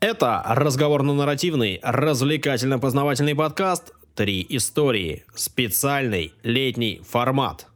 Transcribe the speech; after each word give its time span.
Это 0.00 0.42
разговорно-нарративный, 0.46 1.78
развлекательно-познавательный 1.82 3.34
подкаст 3.34 3.92
«Три 4.14 4.46
истории». 4.48 5.26
Специальный 5.34 6.32
летний 6.42 7.02
формат. 7.06 7.66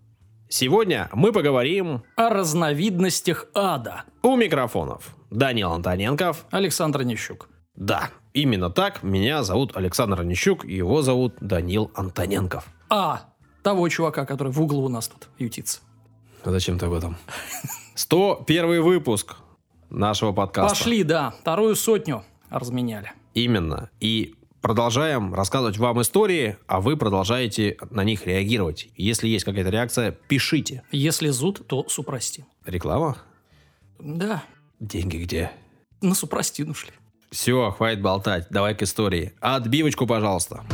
Сегодня 0.48 1.10
мы 1.12 1.32
поговорим 1.32 2.02
О 2.16 2.30
разновидностях 2.30 3.46
ада. 3.54 4.04
у 4.22 4.36
микрофонов. 4.36 5.14
Данил 5.30 5.72
Антоненков. 5.72 6.46
Александр 6.50 7.02
Нищук. 7.02 7.50
Да, 7.76 8.08
именно 8.32 8.70
так. 8.70 9.02
Меня 9.02 9.42
зовут 9.42 9.76
Александр 9.76 10.22
Онищук, 10.22 10.64
и 10.64 10.76
его 10.76 11.02
зовут 11.02 11.34
Данил 11.40 11.90
Антоненков. 11.94 12.64
А 12.88 13.34
того 13.62 13.86
чувака, 13.90 14.24
который 14.24 14.50
в 14.50 14.62
углу 14.62 14.84
у 14.84 14.88
нас 14.88 15.08
тут 15.08 15.28
ютится. 15.38 15.80
А 16.42 16.50
Зачем 16.50 16.78
ты 16.78 16.86
об 16.86 16.94
этом? 16.94 17.18
101 17.96 18.82
выпуск 18.82 19.36
нашего 19.94 20.32
подкаста. 20.32 20.76
Пошли, 20.76 21.02
да, 21.02 21.34
вторую 21.40 21.76
сотню 21.76 22.24
разменяли. 22.50 23.12
Именно. 23.34 23.90
И 24.00 24.34
продолжаем 24.60 25.34
рассказывать 25.34 25.78
вам 25.78 26.00
истории, 26.02 26.56
а 26.66 26.80
вы 26.80 26.96
продолжаете 26.96 27.76
на 27.90 28.04
них 28.04 28.26
реагировать. 28.26 28.88
Если 28.96 29.28
есть 29.28 29.44
какая-то 29.44 29.70
реакция, 29.70 30.12
пишите. 30.12 30.82
Если 30.90 31.28
зуд, 31.28 31.66
то 31.66 31.88
супрастин. 31.88 32.44
Реклама? 32.64 33.16
Да, 33.98 34.42
Деньги 34.80 35.18
где? 35.18 35.50
на 36.00 36.14
супрастин 36.14 36.70
ушли. 36.70 36.92
Все, 37.30 37.70
хватит 37.70 38.02
болтать. 38.02 38.46
Давай 38.50 38.74
к 38.76 38.82
истории. 38.82 39.32
Отбивочку, 39.40 40.06
пожалуйста. 40.06 40.64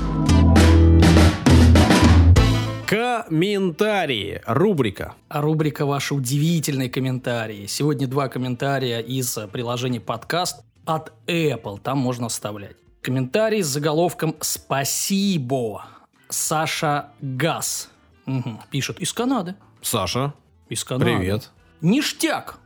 Комментарии. 2.90 4.42
Рубрика. 4.46 5.14
А 5.28 5.40
рубрика 5.40 5.86
«Ваши 5.86 6.12
удивительные 6.12 6.90
комментарии». 6.90 7.66
Сегодня 7.66 8.08
два 8.08 8.26
комментария 8.26 8.98
из 8.98 9.38
э, 9.38 9.46
приложения 9.46 10.00
подкаст 10.00 10.64
от 10.86 11.12
Apple. 11.28 11.78
Там 11.80 11.98
можно 11.98 12.26
оставлять. 12.26 12.74
Комментарий 13.00 13.62
с 13.62 13.68
заголовком 13.68 14.34
«Спасибо». 14.40 15.84
Саша 16.30 17.10
Газ. 17.20 17.90
Мгм, 18.26 18.60
Пишет 18.73 18.98
из 18.98 19.12
Канады. 19.12 19.54
Саша, 19.82 20.34
Из 20.68 20.82
Канады. 20.82 21.16
привет. 21.16 21.50
Ништяк. 21.80 22.59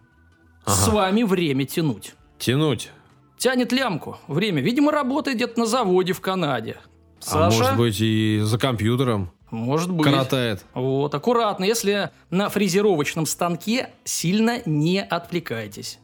С 0.65 0.89
вами 0.89 1.23
время 1.23 1.67
тянуть. 1.67 2.15
Тянуть. 2.39 2.93
Тянет 3.37 3.73
лямку. 3.73 4.17
Время. 4.27 4.63
Видимо, 4.63 4.91
работает 4.91 5.37
где-то 5.37 5.61
на 5.61 5.67
заводе 5.67 6.15
в 6.15 6.23
Канаде. 6.23 6.79
А 7.19 7.51
Саша? 7.51 7.59
может 7.59 7.77
быть 7.77 8.01
и 8.01 8.41
за 8.43 8.59
компьютером 8.59 9.31
Может 9.55 9.91
быть. 9.91 10.05
коротает. 10.05 10.65
Вот, 10.75 11.15
аккуратно. 11.15 11.65
Если 11.65 12.11
на 12.31 12.49
фрезеровочном 12.49 13.27
станке, 13.27 13.91
сильно 14.05 14.61
не 14.67 15.03
отвлекайтесь. 15.03 15.99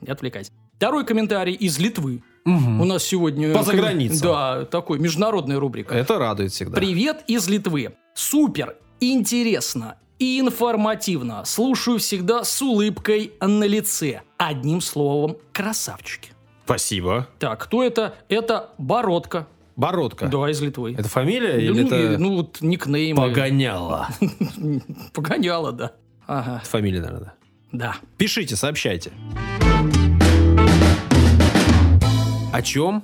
Не 0.00 0.10
отвлекайтесь. 0.10 0.50
Второй 0.76 1.04
комментарий 1.04 1.54
из 1.54 1.78
Литвы. 1.78 2.22
У 2.44 2.84
нас 2.84 3.02
сегодня... 3.04 3.54
По 3.54 3.62
заграницам. 3.62 4.28
Да, 4.28 4.64
такой, 4.66 4.98
международная 4.98 5.58
рубрика. 5.58 5.94
Это 5.94 6.18
радует 6.18 6.52
всегда. 6.52 6.76
Привет 6.76 7.24
из 7.26 7.48
Литвы. 7.48 7.94
Супер, 8.14 8.76
интересно 9.00 9.96
и 10.18 10.40
информативно. 10.40 11.44
Слушаю 11.44 11.98
всегда 11.98 12.44
с 12.44 12.60
улыбкой 12.60 13.32
на 13.40 13.64
лице. 13.64 14.22
Одним 14.36 14.80
словом, 14.80 15.36
красавчики. 15.52 16.30
Спасибо. 16.64 17.28
Так, 17.38 17.64
кто 17.64 17.82
это? 17.82 18.14
Это 18.28 18.70
Бородка. 18.78 19.46
Бородка. 19.76 20.26
Да, 20.28 20.48
из 20.50 20.60
Литвы. 20.60 20.94
Это 20.96 21.08
фамилия 21.08 21.52
Да, 21.52 21.58
или 21.58 21.80
ну, 21.82 21.86
это 21.86 22.18
ну, 22.18 22.36
вот 22.36 22.60
никнейм. 22.60 23.16
погоняла? 23.16 24.08
Погоняла, 25.12 25.72
да. 25.72 25.92
Ага, 26.26 26.58
Это 26.62 26.70
фамилия, 26.70 27.00
наверное. 27.00 27.34
да. 27.72 27.96
Пишите, 28.16 28.56
сообщайте. 28.56 29.12
О 32.52 32.62
чем? 32.62 33.02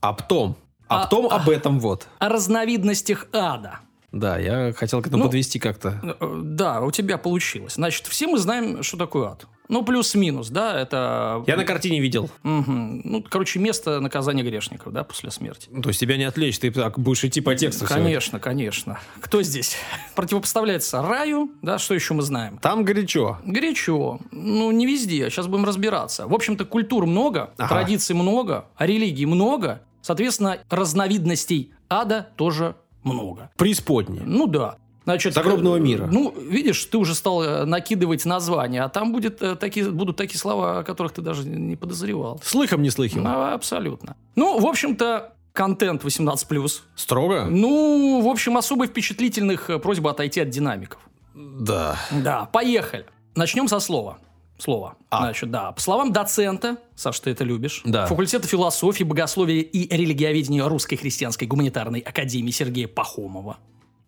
Об 0.00 0.22
том. 0.26 0.56
Об 0.86 1.00
А- 1.02 1.06
том, 1.06 1.26
об 1.28 1.48
этом 1.48 1.80
вот. 1.80 2.06
О 2.18 2.28
разновидностях 2.28 3.26
ада. 3.32 3.80
Да, 4.12 4.38
я 4.38 4.72
хотел 4.72 5.02
к 5.02 5.08
этому 5.08 5.24
Ну, 5.24 5.28
подвести 5.28 5.58
как-то. 5.58 6.00
Э, 6.20 6.40
Да, 6.44 6.80
у 6.82 6.92
тебя 6.92 7.18
получилось. 7.18 7.74
Значит, 7.74 8.06
все 8.06 8.28
мы 8.28 8.38
знаем, 8.38 8.82
что 8.84 8.96
такое 8.96 9.30
ад. 9.30 9.46
Ну, 9.68 9.82
плюс-минус, 9.82 10.50
да, 10.50 10.78
это... 10.78 11.42
Я 11.46 11.56
на 11.56 11.64
картине 11.64 12.00
видел. 12.00 12.30
Мгм. 12.42 13.00
Ну, 13.04 13.22
короче, 13.22 13.58
место 13.58 14.00
наказания 14.00 14.42
грешников, 14.42 14.92
да, 14.92 15.04
после 15.04 15.30
смерти. 15.30 15.68
Ну, 15.70 15.80
То 15.82 15.88
есть 15.88 16.00
тебя 16.00 16.16
не 16.16 16.24
отвлечь, 16.24 16.58
ты 16.58 16.70
так 16.70 16.98
будешь 16.98 17.24
идти 17.24 17.40
по 17.40 17.54
тексту. 17.54 17.86
Конечно, 17.86 18.38
конечно. 18.38 18.98
Кто 19.20 19.42
здесь? 19.42 19.76
Противопоставляется 20.14 21.00
раю, 21.02 21.50
да, 21.62 21.78
что 21.78 21.94
еще 21.94 22.12
мы 22.14 22.22
знаем? 22.22 22.58
Там 22.58 22.84
горячо. 22.84 23.38
Горячо. 23.44 24.18
Ну, 24.32 24.70
не 24.70 24.86
везде. 24.86 25.30
Сейчас 25.30 25.46
будем 25.46 25.64
разбираться. 25.64 26.26
В 26.26 26.34
общем-то, 26.34 26.64
культур 26.66 27.06
много, 27.06 27.52
Ага. 27.56 27.68
традиций 27.68 28.14
много, 28.14 28.66
а 28.76 28.86
религий 28.86 29.26
много. 29.26 29.80
Соответственно, 30.02 30.58
разновидностей 30.68 31.72
ада 31.88 32.28
тоже 32.36 32.76
много. 33.02 33.50
Преисподней. 33.56 34.20
Ну 34.24 34.46
да. 34.46 34.76
Значит, 35.04 35.34
Загробного 35.34 35.76
э, 35.76 35.80
мира. 35.80 36.08
Ну, 36.10 36.34
видишь, 36.38 36.84
ты 36.86 36.96
уже 36.98 37.14
стал 37.14 37.42
э, 37.42 37.64
накидывать 37.64 38.24
названия, 38.24 38.82
а 38.82 38.88
там 38.88 39.12
будет, 39.12 39.42
э, 39.42 39.54
такие, 39.54 39.90
будут 39.90 40.16
такие 40.16 40.38
слова, 40.38 40.78
о 40.78 40.82
которых 40.84 41.12
ты 41.12 41.20
даже 41.22 41.46
не 41.46 41.76
подозревал. 41.76 42.40
Слыхом 42.42 42.82
не 42.82 42.90
слыхивал. 42.90 43.24
Ну, 43.24 43.52
абсолютно. 43.52 44.16
Ну, 44.34 44.58
в 44.58 44.66
общем-то, 44.66 45.34
контент 45.52 46.02
18+. 46.04 46.70
Строго? 46.96 47.46
Ну, 47.50 48.22
в 48.22 48.28
общем, 48.28 48.56
особо 48.56 48.86
впечатлительных 48.86 49.68
э, 49.70 49.78
просьба 49.78 50.10
отойти 50.10 50.40
от 50.40 50.48
динамиков. 50.50 51.00
Да. 51.34 51.96
Да, 52.10 52.46
поехали. 52.46 53.06
Начнем 53.34 53.68
со 53.68 53.80
слова. 53.80 54.18
Слово. 54.56 54.96
А. 55.10 55.18
Значит, 55.18 55.50
да. 55.50 55.72
По 55.72 55.80
словам 55.80 56.12
доцента, 56.12 56.76
Саш, 56.94 57.18
ты 57.20 57.30
это 57.30 57.44
любишь, 57.44 57.82
Да. 57.84 58.06
факультета 58.06 58.46
философии, 58.46 59.02
богословия 59.02 59.60
и 59.60 59.94
религиоведения 59.94 60.64
Русской 60.66 60.96
христианской 60.96 61.46
гуманитарной 61.48 62.00
академии 62.00 62.52
Сергея 62.52 62.86
Пахомова. 62.88 63.58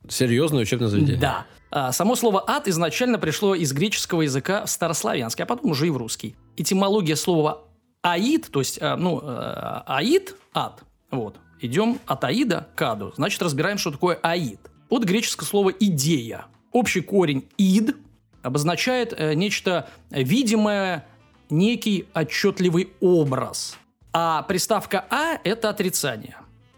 Серьезное 0.09 0.63
учебное 0.63 0.89
заведение. 0.89 1.21
Да. 1.21 1.47
А, 1.71 1.93
само 1.93 2.15
слово 2.15 2.45
«ад» 2.47 2.69
изначально 2.69 3.19
пришло 3.19 3.55
из 3.55 3.73
греческого 3.73 4.23
языка 4.23 4.65
в 4.65 4.71
старославянский, 4.71 5.45
а 5.45 5.47
потом 5.47 5.73
уже 5.73 5.89
и 5.89 5.91
в 5.91 5.97
русский. 5.97 6.37
Этимология 6.57 7.17
слова 7.17 7.65
«аид», 8.03 8.49
то 8.51 8.61
есть, 8.61 8.81
а, 8.81 8.97
ну, 8.97 9.21
э, 9.23 9.83
«аид»– 9.87 10.37
«ад». 10.55 10.83
Вот. 11.11 11.37
Идем 11.61 11.99
от 12.07 12.25
«аида» 12.25 12.69
к 12.75 12.83
«аду». 12.83 13.13
Значит, 13.17 13.43
разбираем, 13.43 13.79
что 13.79 13.91
такое 13.91 14.19
«аид». 14.23 14.61
От 14.89 15.05
греческого 15.05 15.47
слова 15.47 15.71
«идея». 15.71 16.47
Общий 16.73 17.01
корень 17.01 17.49
«ид» 17.59 17.97
обозначает 18.43 19.13
э, 19.17 19.35
нечто 19.35 19.89
видимое, 20.11 21.07
некий 21.51 22.07
отчетливый 22.15 22.93
образ. 23.01 23.77
А 24.13 24.43
приставка 24.43 25.05
«а»– 25.11 25.39
это 25.45 25.69
отрицание. 25.69 26.37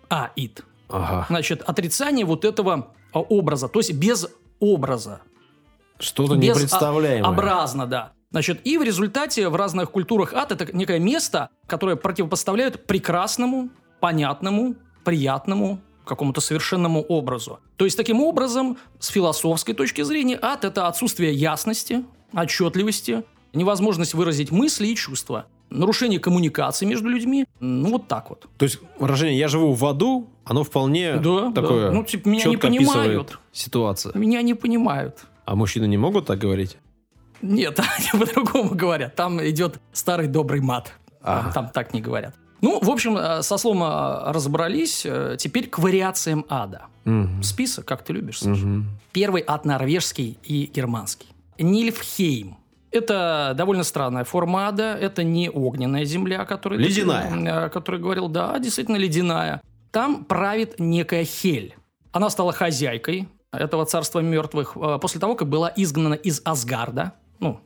«Аид». 0.09 0.65
Ага. 0.89 1.27
Значит, 1.29 1.63
отрицание 1.63 2.25
вот 2.25 2.45
этого 2.45 2.89
образа, 3.13 3.69
то 3.69 3.81
есть 3.81 3.93
без 3.93 4.29
образа. 4.61 5.21
Что-то 5.99 6.37
без 6.37 6.57
непредставляемое. 6.57 7.29
а- 7.29 7.33
образно, 7.33 7.87
да. 7.87 8.13
Значит, 8.31 8.61
и 8.65 8.77
в 8.77 8.83
результате 8.83 9.49
в 9.49 9.57
разных 9.57 9.91
культурах 9.91 10.35
ад– 10.35 10.53
это 10.61 10.77
некое 10.77 10.99
место, 10.99 11.49
которое 11.67 11.97
противопоставляют 11.97 12.87
прекрасному, 12.87 13.71
понятному, 14.01 14.77
приятному, 15.05 15.81
какому-то 16.05 16.41
совершенному 16.41 17.03
образу. 17.03 17.61
То 17.77 17.85
есть, 17.85 17.97
таким 17.97 18.21
образом, 18.23 18.77
с 18.99 19.09
философской 19.09 19.75
точки 19.75 20.03
зрения, 20.03 20.39
ад– 20.41 20.65
это 20.67 20.89
отсутствие 20.89 21.33
ясности, 21.33 22.05
отчетливости, 22.33 23.25
невозможность 23.55 24.15
выразить 24.15 24.51
мысли 24.51 24.89
и 24.89 24.95
чувства, 24.95 25.47
нарушение 25.71 26.19
коммуникации 26.19 26.87
между 26.87 27.09
людьми. 27.09 27.47
Ну, 27.61 27.91
вот 27.91 28.09
так 28.09 28.31
вот. 28.31 28.47
То 28.57 28.65
есть 28.65 28.79
выражение 28.99 29.39
«я 29.39 29.49
живу 29.49 29.73
в 29.73 29.85
аду», 29.87 30.29
оно 30.45 30.65
вполне 30.65 31.17
Да, 31.17 31.53
такое 31.53 31.89
да. 31.89 31.93
Ну, 31.93 32.05
типа, 32.05 32.29
меня 32.29 32.45
не 32.47 32.57
понимают. 32.57 33.39
ситуацию. 33.53 34.17
Меня 34.17 34.43
не 34.43 34.55
понимают. 34.55 35.19
А 35.45 35.55
мужчины 35.55 35.87
не 35.87 35.97
могут 35.99 36.27
так 36.27 36.39
говорить? 36.39 36.79
Нет, 37.43 37.79
они 38.13 38.25
по-другому 38.25 38.75
говорят. 38.75 39.15
Там 39.15 39.41
идет 39.47 39.81
старый 39.93 40.27
добрый 40.27 40.61
мат. 40.61 40.93
Ага. 41.23 41.53
Там 41.53 41.69
так 41.69 41.93
не 41.95 42.01
говорят. 42.01 42.35
Ну, 42.61 42.81
в 42.83 42.91
общем, 42.91 43.17
э, 43.17 43.43
со 43.43 43.57
словом 43.59 43.83
э, 43.85 44.33
разобрались. 44.33 45.07
Э, 45.07 45.37
Теперь 45.39 45.69
к 45.69 45.79
вариациям 45.79 46.45
ада. 46.49 46.87
Мгм. 47.05 47.43
Список, 47.43 47.85
как 47.85 48.03
ты 48.05 48.13
любишь, 48.13 48.41
Саша. 48.41 48.67
Мгм. 48.67 48.87
Первый 49.13 49.45
ад 49.47 49.65
норвежский 49.65 50.39
и 50.43 50.67
германский. 50.75 51.29
Нильфхейм. 51.59 52.57
Это 52.91 53.53
довольно 53.57 53.85
странная 53.85 54.25
форма 54.25 54.69
ада. 54.69 54.95
Это 54.95 55.23
не 55.23 55.51
огненная 55.51 56.05
земля, 56.05 56.43
о 56.43 56.47
которой 56.47 56.79
ты- 56.79 56.85
Ледяная. 56.85 57.31
э, 57.31 57.65
о 57.67 57.69
которой 57.69 58.01
говорил. 58.01 58.29
Да, 58.29 58.59
действительно 58.59 58.97
ледяная. 58.97 59.61
Там 59.91 60.25
правит 60.25 60.77
некая 60.79 61.25
Хель. 61.25 61.75
Она 62.13 62.31
стала 62.31 62.53
хозяйкой 62.53 63.29
этого 63.53 63.85
царства 63.87 64.21
мертвых 64.21 64.77
э, 64.77 64.99
после 65.01 65.21
того, 65.21 65.35
как 65.35 65.49
была 65.49 65.71
изгнана 65.75 66.15
из 66.15 66.41
Асгарда. 66.45 67.13
Ну, 67.41 67.61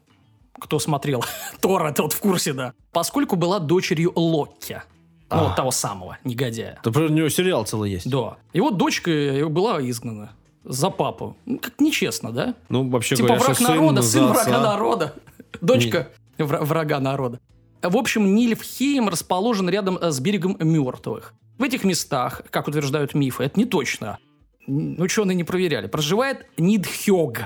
кто 0.61 0.79
смотрел 0.79 1.25
Тора, 1.61 1.93
тот 1.93 2.13
в 2.13 2.21
курсе, 2.21 2.53
да. 2.53 2.73
Поскольку 2.93 3.37
была 3.37 3.59
дочерью 3.59 4.13
Локки. 4.17 4.83
Ну, 5.31 5.47
А. 5.47 5.55
того 5.55 5.71
самого 5.71 6.19
негодяя. 6.25 6.79
Да, 6.85 6.91
про 6.91 7.09
него 7.09 7.31
сериал 7.31 7.65
целый 7.65 7.91
есть. 7.93 8.11
Да. 8.11 8.37
Вот 8.53 8.77
дочка 8.77 9.11
его 9.11 9.49
была 9.49 9.81
изгнана 9.81 10.33
за 10.65 10.91
папу. 10.91 11.37
Ну, 11.45 11.59
как 11.59 11.81
нечестно, 11.81 12.33
да? 12.33 12.55
Ну, 12.69 12.89
вообще 12.89 13.17
типа 13.17 13.29
говоря, 13.29 13.45
враг 13.45 13.57
сын 13.57 13.67
народа, 13.67 14.03
за 14.03 14.11
сын 14.11 14.25
врага 14.27 14.41
отца. 14.41 14.61
народа. 14.61 15.15
Дочка 15.61 16.09
вра- 16.39 16.65
врага 16.65 17.01
народа. 17.01 17.41
В 17.83 17.97
общем, 17.97 18.35
Нильфхейм 18.35 19.09
расположен 19.09 19.69
рядом 19.69 19.99
с 20.01 20.21
берегом 20.21 20.57
мертвых. 20.61 21.35
В 21.59 21.65
этих 21.65 21.85
местах, 21.85 22.43
как 22.51 22.69
утверждают 22.69 23.15
мифы, 23.15 23.45
это 23.45 23.59
не 23.59 23.67
точно, 23.67 24.19
ученые 24.67 25.35
не 25.35 25.45
проверяли, 25.45 25.89
проживает 25.89 26.47
Нидхёг. 26.57 27.41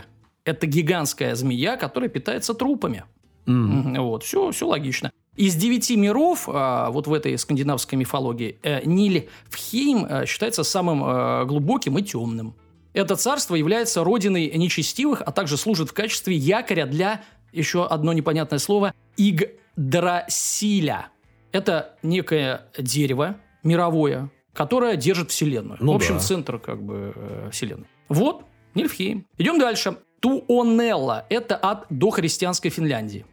Это 0.44 0.66
гигантская 0.66 1.34
змея, 1.34 1.76
которая 1.76 2.08
питается 2.08 2.54
трупами. 2.54 3.04
Mm. 3.46 4.00
Вот, 4.00 4.22
все, 4.22 4.50
все 4.50 4.66
логично. 4.66 5.10
Из 5.36 5.54
девяти 5.54 5.96
миров, 5.96 6.48
а, 6.48 6.90
вот 6.90 7.06
в 7.06 7.12
этой 7.12 7.36
скандинавской 7.36 7.98
мифологии, 7.98 8.58
э, 8.62 8.84
Нильфхейм 8.84 10.06
э, 10.06 10.26
считается 10.26 10.64
самым 10.64 11.04
э, 11.04 11.44
глубоким 11.44 11.98
и 11.98 12.02
темным. 12.02 12.54
Это 12.96 13.14
царство 13.14 13.54
является 13.54 14.02
родиной 14.02 14.50
нечестивых, 14.56 15.20
а 15.20 15.30
также 15.30 15.58
служит 15.58 15.90
в 15.90 15.92
качестве 15.92 16.34
якоря 16.34 16.86
для, 16.86 17.20
еще 17.52 17.86
одно 17.86 18.14
непонятное 18.14 18.58
слово, 18.58 18.94
Игдрасиля. 19.18 21.08
Это 21.52 21.98
некое 22.02 22.62
дерево 22.78 23.36
мировое, 23.62 24.30
которое 24.54 24.96
держит 24.96 25.30
Вселенную. 25.30 25.76
Ну, 25.78 25.92
в 25.92 25.96
общем, 25.96 26.14
да. 26.14 26.20
центр 26.20 26.58
как 26.58 26.82
бы 26.82 27.50
Вселенной. 27.52 27.86
Вот, 28.08 28.46
Нильфхейм. 28.74 29.26
Идем 29.36 29.58
дальше. 29.58 29.98
Туонелла– 30.20 31.26
это 31.28 31.56
от 31.56 31.84
дохристианской 31.90 32.70
Финляндии. 32.70 33.26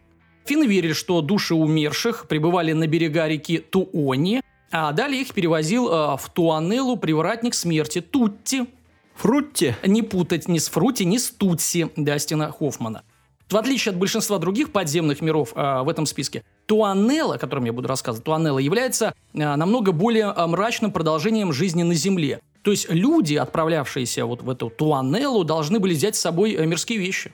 Финны 0.44 0.66
верили, 0.66 0.92
что 0.92 1.22
души 1.22 1.56
умерших 1.56 2.28
пребывали 2.28 2.74
на 2.74 2.86
берега 2.86 3.30
реки 3.30 3.60
Туони, 3.60 4.42
а 4.72 4.92
далее 4.92 5.22
их 5.22 5.34
перевозил 5.34 5.88
э, 5.88 6.18
в 6.18 6.30
Туанеллу 6.34 6.98
привратник 6.98 7.54
смерти 7.54 8.02
Тутти. 8.02 8.66
Фрутти? 9.16 9.76
Не 9.86 10.02
путать 10.02 10.48
ни 10.48 10.58
с 10.58 10.70
Фрутти, 10.70 11.06
ни 11.06 11.18
с 11.18 11.30
Тутси 11.30 11.90
Дастина 11.96 12.52
Хоффмана. 12.52 13.04
В 13.50 13.58
отличие 13.58 13.92
от 13.92 14.00
большинства 14.00 14.40
других 14.40 14.72
подземных 14.72 15.22
миров 15.22 15.54
э, 15.56 15.82
в 15.84 15.90
этом 15.90 16.06
списке, 16.06 16.44
Туанелла, 16.66 17.36
о 17.36 17.38
котором 17.38 17.66
я 17.66 17.74
буду 17.74 17.88
рассказывать, 17.88 18.26
Туанелла 18.26 18.60
является 18.60 19.14
э, 19.34 19.56
намного 19.56 19.92
более 19.92 20.34
э, 20.36 20.48
мрачным 20.48 20.92
продолжением 20.92 21.54
жизни 21.54 21.84
на 21.84 21.94
Земле. 21.94 22.40
То 22.64 22.72
есть 22.72 22.90
люди, 22.90 23.36
отправлявшиеся 23.36 24.26
вот 24.26 24.42
в 24.42 24.50
эту 24.50 24.70
Туанеллу, 24.70 25.44
должны 25.44 25.80
были 25.80 25.94
взять 25.94 26.16
с 26.16 26.20
собой 26.20 26.54
э, 26.54 26.66
мирские 26.66 26.98
вещи 27.00 27.32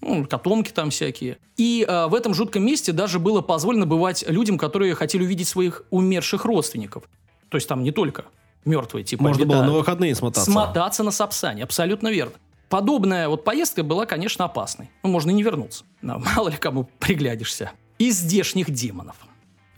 ну, 0.00 0.26
котомки 0.26 0.70
там 0.70 0.90
всякие. 0.90 1.38
И 1.56 1.84
э, 1.86 2.06
в 2.06 2.14
этом 2.14 2.34
жутком 2.34 2.64
месте 2.64 2.92
даже 2.92 3.18
было 3.18 3.40
позволено 3.40 3.86
бывать 3.86 4.24
людям, 4.28 4.58
которые 4.58 4.94
хотели 4.94 5.24
увидеть 5.24 5.48
своих 5.48 5.82
умерших 5.90 6.44
родственников. 6.44 7.04
То 7.48 7.56
есть 7.56 7.68
там 7.68 7.82
не 7.82 7.92
только 7.92 8.26
мертвые 8.66 9.04
типа 9.04 9.22
Можно 9.22 9.42
обитают. 9.42 9.64
было 9.64 9.72
на 9.72 9.78
выходные 9.78 10.14
смотаться. 10.14 10.50
Смотаться 10.50 11.02
на 11.02 11.10
Сапсане, 11.10 11.62
абсолютно 11.62 12.08
верно. 12.08 12.34
Подобная 12.68 13.28
вот 13.28 13.44
поездка 13.44 13.82
была, 13.82 14.06
конечно, 14.06 14.44
опасной. 14.44 14.90
Ну, 15.02 15.10
можно 15.10 15.30
и 15.30 15.34
не 15.34 15.42
вернуться. 15.42 15.84
Но, 16.02 16.18
мало 16.36 16.48
ли 16.48 16.56
кому 16.56 16.88
приглядишься. 16.98 17.72
Из 17.98 18.18
здешних 18.18 18.70
демонов. 18.70 19.16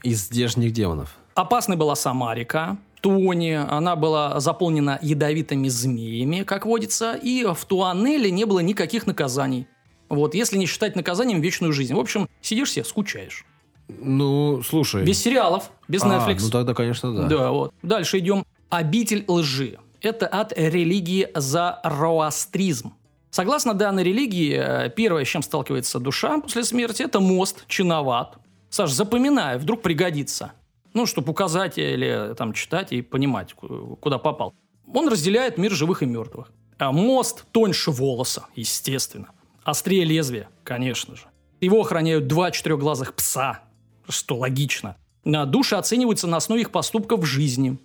Из 0.02 0.26
здешних 0.26 0.72
демонов. 0.72 1.14
Опасной 1.34 1.76
была 1.76 1.94
сама 1.94 2.34
река, 2.34 2.78
Тони, 3.00 3.52
она 3.52 3.96
была 3.96 4.40
заполнена 4.40 4.98
ядовитыми 5.02 5.68
змеями, 5.68 6.42
как 6.42 6.66
водится, 6.66 7.14
и 7.14 7.44
в 7.44 7.64
Туанеле 7.64 8.30
не 8.30 8.44
было 8.44 8.58
никаких 8.60 9.06
наказаний. 9.06 9.68
Вот, 10.08 10.34
если 10.34 10.56
не 10.56 10.66
считать 10.66 10.96
наказанием 10.96 11.40
вечную 11.40 11.72
жизнь. 11.72 11.94
В 11.94 11.98
общем, 11.98 12.28
сидишь 12.40 12.72
себе, 12.72 12.84
скучаешь. 12.84 13.44
Ну, 13.88 14.62
слушай. 14.62 15.04
Без 15.04 15.20
сериалов, 15.20 15.70
без 15.86 16.02
а, 16.02 16.06
Netflix. 16.06 16.38
Ну, 16.42 16.50
тогда, 16.50 16.74
конечно, 16.74 17.14
да. 17.14 17.26
Да, 17.26 17.50
вот. 17.50 17.72
Дальше 17.82 18.18
идем. 18.18 18.44
Обитель 18.68 19.24
лжи. 19.28 19.78
Это 20.00 20.26
от 20.26 20.52
религии 20.56 21.28
зороастризм. 21.34 22.94
Согласно 23.30 23.74
данной 23.74 24.04
религии, 24.04 24.56
э, 24.58 24.90
первое, 24.90 25.24
с 25.24 25.28
чем 25.28 25.42
сталкивается 25.42 25.98
душа 25.98 26.40
после 26.40 26.64
смерти, 26.64 27.02
это 27.02 27.20
мост, 27.20 27.64
чиноват. 27.66 28.38
Саш, 28.70 28.90
запоминай, 28.90 29.58
вдруг 29.58 29.82
пригодится. 29.82 30.52
Ну, 30.94 31.06
чтобы 31.06 31.30
указать 31.32 31.78
или 31.78 32.34
там 32.36 32.52
читать 32.52 32.92
и 32.92 33.02
понимать, 33.02 33.54
куда 33.54 34.18
попал. 34.18 34.54
Он 34.92 35.08
разделяет 35.08 35.58
мир 35.58 35.72
живых 35.72 36.02
и 36.02 36.06
мертвых. 36.06 36.50
А 36.78 36.92
мост 36.92 37.44
тоньше 37.52 37.90
волоса, 37.90 38.46
естественно. 38.54 39.28
Острее 39.64 40.04
лезвия, 40.04 40.48
конечно 40.64 41.16
же. 41.16 41.24
Его 41.60 41.80
охраняют 41.80 42.26
два 42.26 42.50
четырехглазых 42.50 43.14
пса, 43.14 43.60
что 44.08 44.36
логично. 44.36 44.96
На 45.24 45.44
души 45.44 45.74
оцениваются 45.76 46.26
на 46.26 46.38
основе 46.38 46.62
их 46.62 46.70
поступков 46.70 47.20
в 47.20 47.24
жизни. 47.24 47.78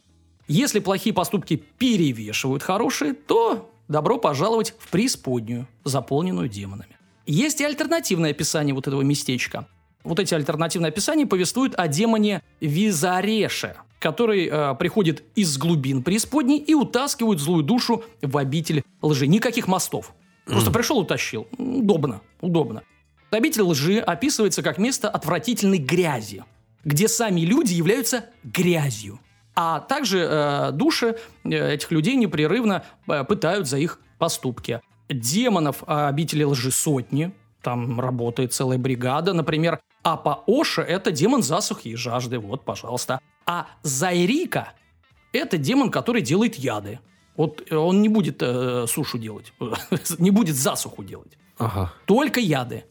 Если 0.47 0.79
плохие 0.79 1.13
поступки 1.13 1.63
перевешивают 1.77 2.63
хорошие, 2.63 3.13
то 3.13 3.71
добро 3.87 4.17
пожаловать 4.17 4.73
в 4.77 4.89
преисподнюю, 4.89 5.67
заполненную 5.83 6.49
демонами. 6.49 6.97
Есть 7.25 7.61
и 7.61 7.63
альтернативное 7.63 8.31
описание 8.31 8.75
вот 8.75 8.87
этого 8.87 9.01
местечка. 9.01 9.67
Вот 10.03 10.19
эти 10.19 10.33
альтернативные 10.33 10.89
описания 10.89 11.25
повествуют 11.25 11.75
о 11.75 11.87
демоне 11.87 12.41
Визареше, 12.59 13.77
который 13.99 14.49
э, 14.51 14.75
приходит 14.75 15.23
из 15.35 15.57
глубин 15.57 16.03
преисподней 16.03 16.57
и 16.57 16.73
утаскивает 16.73 17.39
злую 17.39 17.63
душу 17.63 18.03
в 18.21 18.37
обитель 18.37 18.83
лжи. 19.01 19.27
Никаких 19.27 19.67
мостов. 19.67 20.13
Просто 20.45 20.71
пришел, 20.71 20.99
утащил. 20.99 21.47
Удобно, 21.57 22.19
удобно. 22.41 22.83
Обитель 23.31 23.61
лжи 23.61 23.99
описывается 23.99 24.61
как 24.61 24.77
место 24.77 25.09
отвратительной 25.09 25.77
грязи, 25.77 26.43
где 26.83 27.07
сами 27.07 27.41
люди 27.41 27.73
являются 27.73 28.25
грязью. 28.43 29.19
А 29.55 29.79
также 29.81 30.19
э, 30.19 30.71
души 30.71 31.17
э, 31.43 31.73
этих 31.73 31.91
людей 31.91 32.15
непрерывно 32.15 32.83
э, 33.07 33.23
пытают 33.23 33.67
за 33.67 33.77
их 33.77 33.99
поступки. 34.17 34.81
Демонов 35.09 35.83
э, 35.85 36.07
обители 36.07 36.43
лжи 36.43 36.71
сотни, 36.71 37.33
там 37.61 37.99
работает 37.99 38.53
целая 38.53 38.77
бригада. 38.77 39.33
Например, 39.33 39.79
Апа 40.03 40.43
Оша– 40.47 40.81
это 40.83 41.11
демон 41.11 41.43
засухи 41.43 41.89
и 41.89 41.95
жажды, 41.95 42.39
вот, 42.39 42.63
пожалуйста. 42.63 43.19
А 43.45 43.67
Зайрика– 43.83 44.73
это 45.33 45.57
демон, 45.57 45.91
который 45.91 46.21
делает 46.21 46.55
яды. 46.55 46.99
Вот 47.35 47.63
э, 47.69 47.75
он 47.75 48.01
не 48.01 48.09
будет 48.09 48.41
э, 48.41 48.85
сушу 48.87 49.17
делать, 49.17 49.53
не 50.17 50.31
будет 50.31 50.55
засуху 50.55 51.03
делать. 51.03 51.37
Ага. 51.57 51.93
Только 52.05 52.39
яды. 52.39 52.85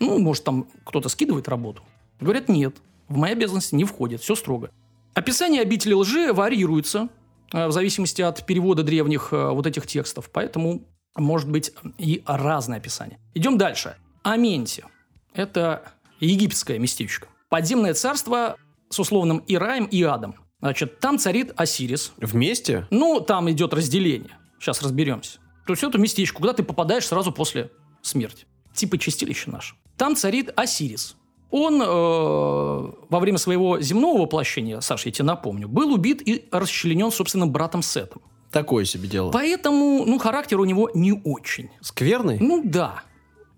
Ну, 0.00 0.18
может, 0.18 0.44
там 0.44 0.66
кто-то 0.84 1.08
скидывает 1.08 1.48
работу. 1.48 1.82
Говорят, 2.20 2.48
нет, 2.48 2.76
в 3.08 3.16
мои 3.16 3.32
обязанности 3.32 3.74
не 3.74 3.84
входит, 3.84 4.20
все 4.20 4.34
строго. 4.34 4.70
Описание 5.14 5.62
обители 5.62 5.92
лжи 5.92 6.32
варьируется 6.32 7.08
э, 7.52 7.66
в 7.66 7.72
зависимости 7.72 8.22
от 8.22 8.46
перевода 8.46 8.82
древних 8.82 9.32
э, 9.32 9.50
вот 9.50 9.66
этих 9.66 9.86
текстов, 9.86 10.30
поэтому 10.32 10.86
может 11.16 11.50
быть 11.50 11.72
и 11.98 12.22
разное 12.26 12.78
описание. 12.78 13.18
Идем 13.34 13.58
дальше. 13.58 13.96
Аменти. 14.22 14.84
Это 15.32 15.92
египетское 16.20 16.78
местечко. 16.78 17.28
Подземное 17.48 17.94
царство 17.94 18.56
с 18.90 18.98
условным 18.98 19.42
Ираем 19.46 19.86
и 19.86 20.02
Адом. 20.02 20.36
Значит, 20.60 20.98
там 20.98 21.18
царит 21.18 21.52
Осирис. 21.56 22.12
Вместе? 22.16 22.86
Ну, 22.90 23.20
там 23.20 23.50
идет 23.50 23.72
разделение. 23.72 24.36
Сейчас 24.58 24.82
разберемся. 24.82 25.38
То 25.66 25.72
есть 25.72 25.82
это 25.82 25.98
местечко, 25.98 26.38
куда 26.38 26.52
ты 26.52 26.62
попадаешь 26.62 27.06
сразу 27.06 27.30
после 27.30 27.70
смерти. 28.02 28.46
Типа 28.74 28.98
чистилище 28.98 29.50
наше. 29.50 29.74
Там 29.96 30.16
царит 30.16 30.50
Осирис. 30.56 31.16
Он 31.50 31.80
э, 31.80 31.86
во 31.86 33.20
время 33.20 33.38
своего 33.38 33.80
земного 33.80 34.22
воплощения, 34.22 34.80
Саша, 34.80 35.08
я 35.08 35.12
тебе 35.12 35.24
напомню, 35.24 35.68
был 35.68 35.92
убит 35.92 36.20
и 36.26 36.46
расчленен 36.50 37.10
собственным 37.10 37.50
братом 37.50 37.82
Сетом. 37.82 38.22
Такое 38.50 38.84
себе 38.84 39.08
дело. 39.08 39.30
Поэтому, 39.30 40.04
ну, 40.06 40.18
характер 40.18 40.60
у 40.60 40.64
него 40.64 40.90
не 40.94 41.12
очень. 41.12 41.70
Скверный? 41.80 42.38
Ну, 42.38 42.62
да. 42.64 43.02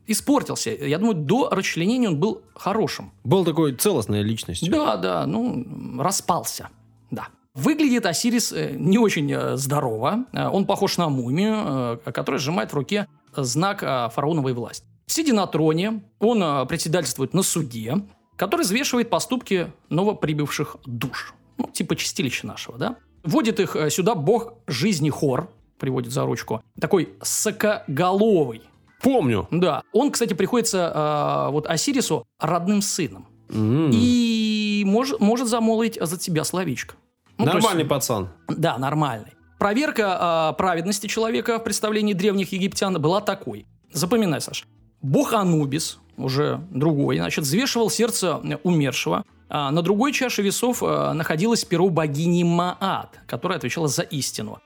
Испортился. 0.06 0.70
Я 0.70 0.98
думаю, 0.98 1.14
до 1.14 1.48
расчленения 1.50 2.08
он 2.08 2.18
был 2.18 2.42
хорошим. 2.54 3.12
Был 3.22 3.44
такой 3.44 3.74
целостной 3.74 4.22
личностью. 4.22 4.70
Да, 4.72 4.96
да, 4.96 5.26
ну, 5.26 6.00
распался. 6.00 6.70
Да. 7.10 7.28
Выглядит 7.54 8.06
Осирис 8.06 8.52
э, 8.52 8.74
не 8.76 8.98
очень 8.98 9.30
э, 9.32 9.56
здорово. 9.56 10.26
Э, 10.32 10.48
он 10.48 10.66
похож 10.66 10.96
на 10.98 11.08
мумию, 11.08 12.00
которая 12.04 12.40
сжимает 12.40 12.72
в 12.72 12.74
руке 12.74 13.06
знак 13.36 13.80
фараоновой 13.80 14.52
власти. 14.52 14.86
Сидя 15.10 15.34
на 15.34 15.48
троне, 15.48 16.02
он 16.20 16.68
председательствует 16.68 17.34
на 17.34 17.42
суде, 17.42 17.96
который 18.36 18.62
взвешивает 18.62 19.10
поступки 19.10 19.72
новоприбывших 19.88 20.76
душ. 20.86 21.34
Ну, 21.58 21.66
типа 21.66 21.96
чистилища 21.96 22.46
нашего, 22.46 22.78
да? 22.78 22.96
Вводит 23.24 23.58
их 23.58 23.76
сюда 23.90 24.14
бог 24.14 24.54
жизни 24.68 25.10
Хор, 25.10 25.50
приводит 25.80 26.12
за 26.12 26.24
ручку. 26.24 26.62
Такой 26.80 27.08
сокоголовый. 27.22 28.62
Помню. 29.02 29.48
Да. 29.50 29.82
Он, 29.92 30.12
кстати, 30.12 30.34
приходится 30.34 31.48
э, 31.48 31.50
вот 31.50 31.66
Осирису 31.66 32.24
родным 32.38 32.80
сыном. 32.80 33.26
Mm. 33.48 33.90
И 33.92 34.84
может, 34.86 35.18
может 35.18 35.48
замолвить 35.48 35.98
за 36.00 36.18
тебя 36.18 36.44
словечко. 36.44 36.94
Ну, 37.36 37.46
нормальный 37.46 37.80
есть, 37.80 37.90
пацан. 37.90 38.28
Да, 38.46 38.78
нормальный. 38.78 39.32
Проверка 39.58 40.52
э, 40.52 40.56
праведности 40.56 41.08
человека 41.08 41.58
в 41.58 41.64
представлении 41.64 42.12
древних 42.12 42.52
египтян 42.52 42.94
была 43.02 43.20
такой. 43.20 43.66
Запоминай, 43.92 44.40
Саша. 44.40 44.66
Бог 45.02 45.32
Анубис, 45.32 45.98
уже 46.16 46.60
другой, 46.70 47.16
значит, 47.16 47.44
взвешивал 47.44 47.90
сердце 47.90 48.40
умершего. 48.62 49.24
А 49.48 49.70
на 49.70 49.82
другой 49.82 50.12
чаше 50.12 50.42
весов 50.42 50.82
а, 50.82 51.12
находилось 51.12 51.64
перо 51.64 51.88
богини 51.88 52.44
Маат, 52.44 53.18
которая 53.26 53.58
отвечала 53.58 53.88
за 53.88 54.02
истину. 54.02 54.58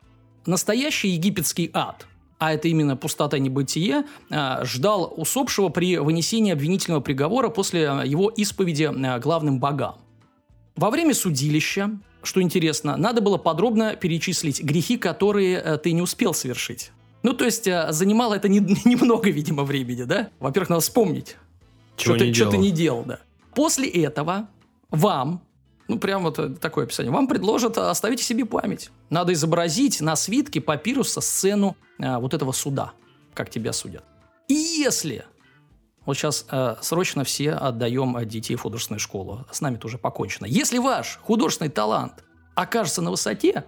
Настоящий 0.47 1.09
египетский 1.09 1.71
ад 1.73 2.07
а 2.39 2.53
это 2.53 2.69
именно 2.69 2.97
пустота 2.97 3.39
небытие, 3.39 4.05
э, 4.29 4.65
ждал 4.65 5.15
усопшего 5.17 5.71
при 5.71 5.97
вынесении 5.97 6.53
обвинительного 6.53 7.01
приговора 7.01 7.49
после 7.49 7.83
его 8.05 8.29
исповеди 8.29 8.91
э, 8.93 9.19
главным 9.21 9.61
богам. 9.61 9.97
Во 10.77 10.91
время 10.91 11.15
судилища, 11.15 11.99
что 12.23 12.43
интересно, 12.43 12.97
надо 12.97 13.21
было 13.21 13.39
подробно 13.39 13.97
перечислить 13.97 14.63
грехи, 14.63 14.99
которые 14.99 15.57
э, 15.57 15.79
ты 15.79 15.93
не 15.93 16.03
успел 16.03 16.35
совершить. 16.35 16.91
Ну, 17.25 17.33
то 17.33 17.47
есть, 17.47 17.67
э, 17.67 17.87
занимало 17.91 18.35
это 18.35 18.49
не- 18.49 18.61
немного, 18.85 19.31
видимо, 19.31 19.65
времени, 19.65 20.03
да? 20.03 20.29
Во-первых, 20.39 20.69
надо 20.69 20.83
вспомнить, 20.83 21.37
Чего 21.97 22.17
что, 22.17 22.25
не 22.25 22.31
ты, 22.33 22.37
что 22.37 22.51
ты 22.51 22.59
не 22.59 22.71
делал, 22.71 23.03
да. 23.05 23.19
После 23.55 23.89
этого 23.89 24.49
вам, 24.91 25.43
ну, 25.89 25.99
прям 25.99 26.25
вот 26.25 26.39
э, 26.39 26.51
такое 26.51 26.85
описание, 26.85 27.11
вам 27.11 27.27
предложат 27.27 27.79
э, 27.79 27.81
оставить 27.81 28.21
себе 28.21 28.45
память. 28.45 28.91
Надо 29.09 29.33
изобразить 29.33 30.03
на 30.03 30.17
свитке 30.17 30.61
папируса 30.61 31.23
сцену 31.23 31.79
э, 31.99 32.19
вот 32.19 32.35
этого 32.35 32.53
суда, 32.53 32.93
как 33.33 33.49
тебя 33.51 33.73
судят. 33.73 34.05
И 34.47 34.55
если... 34.55 35.25
Вот 36.05 36.19
сейчас 36.19 36.45
э, 36.51 36.77
срочно 36.83 37.25
все 37.25 37.53
отдаем 37.53 38.19
детей 38.29 38.57
в 38.57 38.61
художественную 38.61 39.01
школу. 39.01 39.47
С 39.51 39.63
нами 39.63 39.77
тоже 39.77 39.97
покончено. 39.97 40.45
Если 40.45 40.77
ваш 40.77 41.19
художественный 41.23 41.71
талант 41.71 42.23
окажется 42.55 43.01
на 43.01 43.11
высоте, 43.11 43.65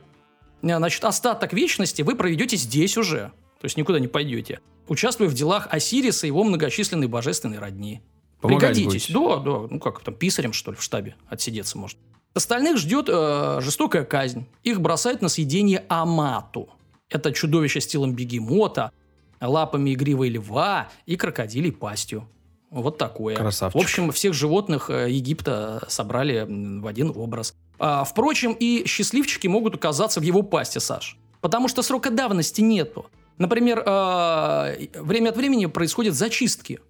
значит, 0.60 1.02
остаток 1.06 1.54
вечности 1.54 2.02
вы 2.02 2.14
проведете 2.16 2.58
здесь 2.58 2.98
уже. 2.98 3.32
То 3.66 3.68
есть 3.68 3.76
никуда 3.78 3.98
не 3.98 4.06
пойдете. 4.06 4.60
Участвуя 4.86 5.28
в 5.28 5.34
делах 5.34 5.66
Осириса 5.72 6.28
и 6.28 6.28
его 6.28 6.44
многочисленной 6.44 7.08
божественной 7.08 7.58
родни. 7.58 8.00
Помогать 8.40 8.76
Пригодитесь. 8.76 9.10
будете. 9.10 9.12
Да, 9.12 9.38
да. 9.38 9.66
Ну 9.68 9.80
как 9.80 10.02
там, 10.02 10.14
писарем, 10.14 10.52
что 10.52 10.70
ли, 10.70 10.76
в 10.76 10.82
штабе 10.84 11.16
отсидеться 11.28 11.76
может. 11.76 11.98
Остальных 12.32 12.76
ждет 12.78 13.08
э, 13.08 13.58
жестокая 13.60 14.04
казнь. 14.04 14.46
Их 14.62 14.80
бросают 14.80 15.20
на 15.20 15.28
съедение 15.28 15.84
Амату. 15.88 16.68
Это 17.10 17.32
чудовище 17.32 17.80
с 17.80 17.88
телом 17.88 18.14
бегемота, 18.14 18.92
лапами 19.40 19.94
игривой 19.94 20.28
льва 20.28 20.88
и 21.04 21.16
крокодилей 21.16 21.72
пастью. 21.72 22.28
Вот 22.70 22.98
такое. 22.98 23.34
Красавчик. 23.34 23.80
В 23.80 23.82
общем, 23.82 24.12
всех 24.12 24.32
животных 24.32 24.90
э, 24.90 25.10
Египта 25.10 25.84
собрали 25.88 26.46
в 26.48 26.86
один 26.86 27.12
образ. 27.12 27.52
А, 27.80 28.04
впрочем, 28.04 28.52
и 28.52 28.86
счастливчики 28.86 29.48
могут 29.48 29.74
оказаться 29.74 30.20
в 30.20 30.22
его 30.22 30.42
пасти, 30.42 30.78
Саш. 30.78 31.18
Потому 31.40 31.66
что 31.66 31.82
срока 31.82 32.10
давности 32.10 32.60
нету. 32.60 33.06
Например, 33.38 33.82
э, 33.84 34.86
время 34.94 35.30
от 35.30 35.36
времени 35.36 35.66
происходят 35.66 36.14
зачистки. 36.14 36.80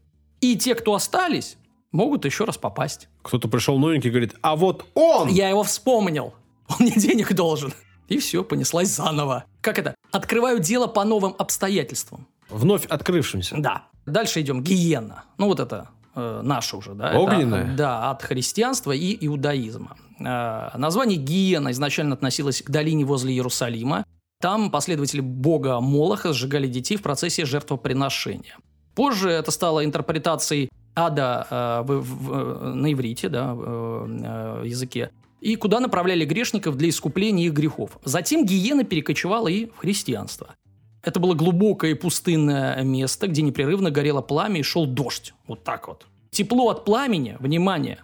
И 0.40 0.56
те, 0.56 0.74
кто 0.74 0.94
остались, 0.94 1.56
могут 1.92 2.24
еще 2.24 2.44
раз 2.44 2.56
попасть. 2.58 3.08
Кто-то 3.22 3.48
пришел 3.48 3.78
новенький 3.78 4.08
и 4.08 4.10
говорит, 4.12 4.34
а 4.42 4.54
вот 4.56 4.86
он! 4.94 5.28
Я 5.28 5.48
его 5.48 5.62
вспомнил. 5.62 6.34
Он 6.68 6.76
мне 6.80 6.92
денег 6.96 7.32
должен. 7.34 7.72
И 8.08 8.18
все, 8.18 8.44
понеслась 8.44 8.88
заново. 8.88 9.44
Как 9.60 9.78
это? 9.78 9.94
Открываю 10.12 10.60
дело 10.60 10.86
по 10.86 11.04
новым 11.04 11.34
обстоятельствам. 11.38 12.28
Вновь 12.48 12.86
открывшимся. 12.86 13.56
Да. 13.58 13.88
Дальше 14.06 14.40
идем. 14.40 14.62
Гиена. 14.62 15.24
Ну, 15.38 15.46
вот 15.46 15.58
это 15.58 15.88
э, 16.14 16.40
наше 16.44 16.76
уже, 16.76 16.94
да? 16.94 17.08
Это, 17.10 17.18
Огненная? 17.18 17.74
да, 17.76 18.10
от 18.10 18.22
христианства 18.22 18.92
и 18.92 19.26
иудаизма. 19.26 19.96
Э, 20.20 20.70
название 20.78 21.18
Гиена 21.18 21.72
изначально 21.72 22.14
относилось 22.14 22.62
к 22.62 22.70
долине 22.70 23.04
возле 23.04 23.34
Иерусалима. 23.34 24.04
Там 24.40 24.70
последователи 24.70 25.20
бога 25.20 25.80
Молоха 25.80 26.32
сжигали 26.32 26.66
детей 26.66 26.96
в 26.96 27.02
процессе 27.02 27.44
жертвоприношения. 27.46 28.56
Позже 28.94 29.30
это 29.30 29.50
стало 29.50 29.84
интерпретацией 29.84 30.68
ада 30.94 31.46
э, 31.50 31.82
в- 31.86 32.00
в- 32.02 32.74
на 32.74 32.92
иврите, 32.92 33.28
да, 33.28 33.54
э, 33.56 34.62
языке, 34.64 35.10
и 35.40 35.56
куда 35.56 35.80
направляли 35.80 36.24
грешников 36.24 36.76
для 36.76 36.88
искупления 36.88 37.46
их 37.46 37.52
грехов. 37.52 37.98
Затем 38.04 38.44
гиена 38.46 38.84
перекочевала 38.84 39.48
и 39.48 39.66
в 39.66 39.78
христианство. 39.78 40.54
Это 41.02 41.20
было 41.20 41.34
глубокое 41.34 41.92
и 41.92 41.94
пустынное 41.94 42.82
место, 42.82 43.28
где 43.28 43.42
непрерывно 43.42 43.90
горело 43.90 44.22
пламя 44.22 44.60
и 44.60 44.62
шел 44.62 44.86
дождь. 44.86 45.34
Вот 45.46 45.62
так 45.62 45.88
вот. 45.88 46.06
Тепло 46.30 46.68
от 46.70 46.84
пламени, 46.84 47.36
внимание, 47.38 47.98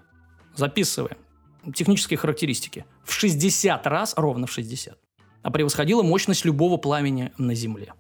записываем, 0.55 1.17
технические 1.75 2.19
характеристики, 2.19 2.85
в 3.05 3.13
60 3.13 3.87
раз, 3.87 4.15
ровно 4.17 4.47
в 4.47 4.53
60, 4.53 4.97
а 5.43 5.51
превосходила 5.51 6.03
мощность 6.03 6.45
любого 6.45 6.77
пламени 6.77 7.33
на 7.39 7.55
Земле. 7.55 7.93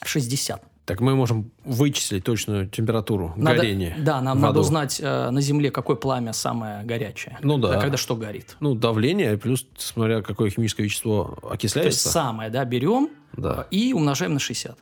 В 0.00 0.08
60. 0.08 0.62
Так 0.84 1.00
мы 1.00 1.14
можем 1.16 1.50
вычислить 1.64 2.24
точную 2.24 2.68
температуру 2.68 3.32
Надо- 3.36 3.56
горения. 3.56 3.96
Да, 3.98 4.20
нам 4.20 4.38
надо 4.40 4.60
узнать 4.60 5.00
э, 5.02 5.30
на 5.30 5.40
Земле, 5.40 5.70
какое 5.70 5.96
пламя 5.96 6.34
самое 6.34 6.84
горячее. 6.84 7.38
Ну 7.40 7.56
да. 7.56 7.80
Когда 7.80 7.96
что 7.96 8.14
горит. 8.16 8.56
Ну, 8.60 8.74
давление, 8.74 9.38
плюс, 9.38 9.66
смотря 9.78 10.20
какое 10.20 10.50
химическое 10.50 10.82
вещество 10.82 11.38
То 11.40 11.48
есть 11.52 11.54
окисляется. 11.54 12.08
самое, 12.10 12.50
да, 12.50 12.64
берем 12.66 13.08
Да, 13.34 13.66
и 13.70 13.94
умножаем 13.94 14.34
на 14.34 14.40
60. 14.40 14.76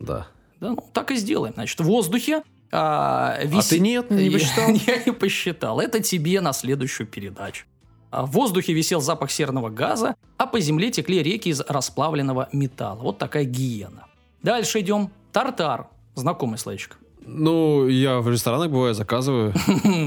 да. 0.00 0.26
Да, 0.58 0.70
ну, 0.70 0.78
так 0.92 1.10
и 1.12 1.16
сделаем. 1.16 1.52
Значит, 1.54 1.78
в 1.78 1.84
воздухе 1.84 2.42
а, 2.72 3.36
А 3.38 3.44
вис- 3.44 3.68
ты 3.68 3.78
нет, 3.78 4.10
не 4.10 4.24
Я- 4.28 4.32
посчитал? 4.32 4.68
Я 4.86 5.04
не 5.04 5.12
посчитал. 5.12 5.80
Это 5.80 6.00
тебе 6.02 6.40
на 6.40 6.52
следующую 6.52 7.06
передачу. 7.06 7.66
А 8.10 8.24
В 8.26 8.30
воздухе 8.30 8.72
висел 8.72 9.00
запах 9.00 9.30
серного 9.30 9.68
газа, 9.68 10.14
а 10.36 10.46
по 10.46 10.60
земле 10.60 10.90
текли 10.90 11.22
реки 11.22 11.48
из 11.50 11.60
расплавленного 11.60 12.48
металла. 12.52 13.00
Вот 13.02 13.18
такая 13.18 13.44
гиена. 13.44 14.06
Дальше 14.42 14.80
идем. 14.80 15.10
Тартар. 15.32 15.88
Знакомый 16.14 16.58
словечко. 16.58 16.96
Ну, 17.20 17.88
я 17.88 18.20
в 18.20 18.30
ресторанах 18.30 18.70
бываю, 18.70 18.94
заказываю. 18.94 19.52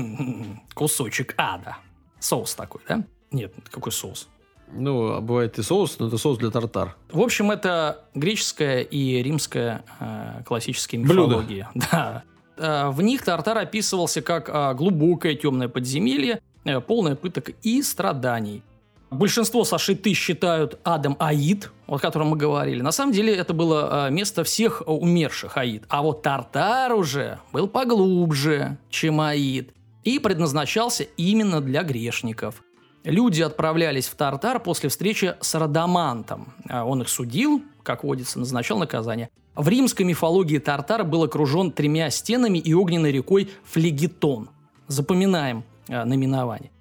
Кусочек 0.73 1.35
ада. 1.37 1.77
Соус 2.19 2.55
такой, 2.55 2.81
да? 2.87 3.03
Нет, 3.31 3.53
какой 3.69 3.91
соус? 3.91 4.27
Ну, 4.71 5.13
а 5.13 5.21
бывает 5.21 5.57
и 5.59 5.63
соус, 5.63 5.97
но 5.99 6.07
это 6.07 6.17
соус 6.17 6.37
для 6.37 6.51
тартар. 6.51 6.95
В 7.11 7.19
общем, 7.21 7.51
это 7.51 8.05
греческая 8.13 8.81
и 8.81 9.21
римская 9.21 9.83
э, 9.99 10.43
классические 10.45 11.01
мифологии. 11.01 11.67
Да. 11.91 12.23
Э, 12.57 12.89
В 12.89 13.01
них 13.01 13.23
Тартар 13.23 13.57
описывался 13.57 14.21
как 14.21 14.49
э, 14.49 14.73
глубокое 14.75 15.33
темное 15.35 15.69
подземелье, 15.69 16.41
э, 16.77 16.81
полное 16.81 17.15
пыток 17.15 17.51
и 17.63 17.81
страданий. 17.81 18.63
Большинство 19.11 19.63
сашиты 19.63 20.13
считают 20.13 20.79
адом 20.83 21.15
Аид, 21.19 21.71
о 21.87 21.97
котором 21.97 22.27
мы 22.27 22.37
говорили. 22.37 22.81
На 22.81 22.91
самом 22.91 23.11
деле 23.11 23.35
это 23.35 23.53
было 23.53 24.07
э, 24.07 24.11
место 24.11 24.43
всех 24.43 24.81
э, 24.81 24.91
умерших 24.91 25.57
Аид. 25.57 25.83
А 25.89 26.01
вот 26.01 26.21
Тартар 26.21 26.93
уже 26.93 27.39
был 27.51 27.67
поглубже, 27.67 28.77
чем 28.89 29.19
Аид. 29.19 29.73
И 30.03 30.19
предназначался 30.19 31.03
именно 31.17 31.59
для 31.61 31.83
грешников. 31.83 32.63
Люди 33.03 33.41
отправлялись 33.41 34.07
в 34.07 34.15
Тартар 34.15 34.59
после 34.59 34.89
встречи 34.89 35.35
с 35.39 35.55
Радамантом. 35.55 36.53
Он 36.69 37.01
их 37.01 37.09
судил, 37.09 37.63
как 37.83 38.03
водится, 38.03 38.39
назначал 38.39 38.77
наказание. 38.77 39.29
В 39.55 39.67
римской 39.67 40.05
мифологии 40.05 40.57
Тартар 40.57 41.03
был 41.03 41.23
окружен 41.23 41.71
тремя 41.71 42.09
стенами 42.11 42.59
и 42.59 42.73
огненной 42.73 43.11
рекой 43.11 43.49
Флегетон. 43.65 44.49
Запоминаем 44.87 45.63
наименование. 45.89 46.71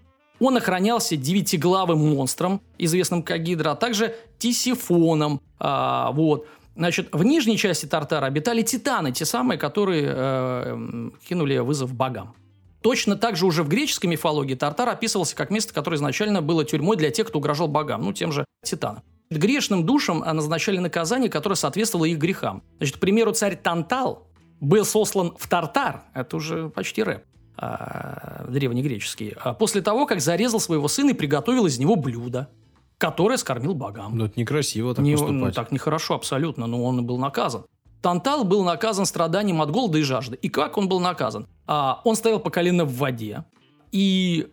Он 0.41 0.57
охранялся 0.57 1.17
девятиглавым 1.17 1.99
монстром, 1.99 2.61
известным 2.79 3.23
как 3.23 3.43
Гидра, 3.43 3.71
а 3.71 3.75
также 3.75 4.15
Тисифоном. 4.38 5.41
А, 5.59 6.12
вот. 6.12 6.47
Значит, 6.77 7.09
в 7.11 7.25
нижней 7.25 7.59
части 7.59 7.87
Тартара 7.87 8.27
обитали 8.27 8.62
титаны, 8.62 9.11
те 9.11 9.25
самые, 9.25 9.59
которые 9.59 10.05
э, 10.07 11.11
кинули 11.29 11.59
вызов 11.59 11.93
богам. 11.93 12.35
Точно 12.83 13.17
так 13.17 13.37
же 13.37 13.47
уже 13.47 13.65
в 13.65 13.69
греческой 13.69 14.09
мифологии 14.09 14.55
Тартар 14.55 14.88
описывался 14.88 15.35
как 15.35 15.50
место, 15.50 15.75
которое 15.75 15.97
изначально 15.97 16.41
было 16.41 16.65
тюрьмой 16.65 16.97
для 16.97 17.11
тех, 17.11 17.27
кто 17.27 17.41
угрожал 17.41 17.67
богам, 17.67 18.05
ну, 18.05 18.12
тем 18.12 18.31
же 18.31 18.45
титанам. 18.62 19.03
Грешным 19.31 19.85
душам 19.85 20.23
а, 20.25 20.33
назначали 20.33 20.79
наказание, 20.79 21.29
которое 21.29 21.57
соответствовало 21.57 22.05
их 22.05 22.19
грехам. 22.19 22.62
Значит, 22.79 22.97
к 22.97 23.00
примеру, 23.00 23.33
царь 23.33 23.57
Тантал 23.57 24.29
был 24.61 24.85
сослан 24.85 25.35
в 25.37 25.49
Тартар, 25.49 26.05
это 26.15 26.37
уже 26.37 26.69
почти 26.69 27.03
рэп, 27.03 27.25
древнегреческий, 28.49 29.35
а, 29.43 29.55
после 29.55 29.83
того, 29.83 30.07
как 30.07 30.21
зарезал 30.21 30.61
своего 30.61 30.88
сына 30.88 31.11
и 31.11 31.15
приготовил 31.15 31.67
из 31.67 31.79
него 31.79 31.97
блюдо, 31.97 32.49
которое 32.99 33.37
скормил 33.37 33.75
богам. 33.75 34.17
Ну, 34.17 34.27
это 34.27 34.38
некрасиво 34.38 34.95
так 34.95 35.05
Не- 35.05 35.12
поступать. 35.12 35.35
ну, 35.37 35.53
так 35.53 35.73
нехорошо 35.73 36.15
абсолютно, 36.15 36.67
но 36.67 36.83
он 36.85 37.05
был 37.07 37.19
наказан. 37.19 37.65
Тантал 38.03 38.45
был 38.45 38.65
наказан 38.65 39.07
страданием 39.07 39.61
от 39.61 39.71
голода 39.71 39.99
и 39.99 40.03
жажды. 40.03 40.37
И 40.41 40.49
как 40.49 40.79
он 40.79 40.88
был 40.88 41.00
наказан? 41.00 41.47
А, 41.67 42.00
он 42.05 42.15
стоял 42.17 42.38
по 42.41 42.50
колено 42.50 42.85
в 42.85 42.95
воде, 42.97 43.45
и 43.93 44.49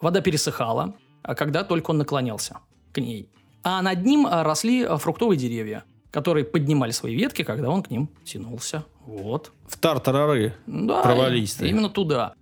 вода 0.00 0.20
пересыхала, 0.20 0.94
а 1.22 1.34
когда 1.34 1.64
только 1.64 1.90
он 1.90 1.98
наклонялся 1.98 2.58
к 2.92 2.98
ней. 2.98 3.28
А 3.62 3.82
над 3.82 4.04
ним 4.04 4.26
а, 4.26 4.42
росли 4.42 4.82
а, 4.84 4.96
фруктовые 4.96 5.38
деревья, 5.38 5.84
которые 6.10 6.44
поднимали 6.44 6.90
свои 6.90 7.14
ветки, 7.14 7.42
когда 7.42 7.68
он 7.70 7.82
к 7.82 7.90
ним 7.90 8.08
тянулся. 8.24 8.84
Вот. 9.06 9.52
В 9.66 9.76
тартарары. 9.78 10.54
Да, 10.66 11.02
Провались. 11.02 11.60
Именно 11.60 11.88
туда. 11.90 12.34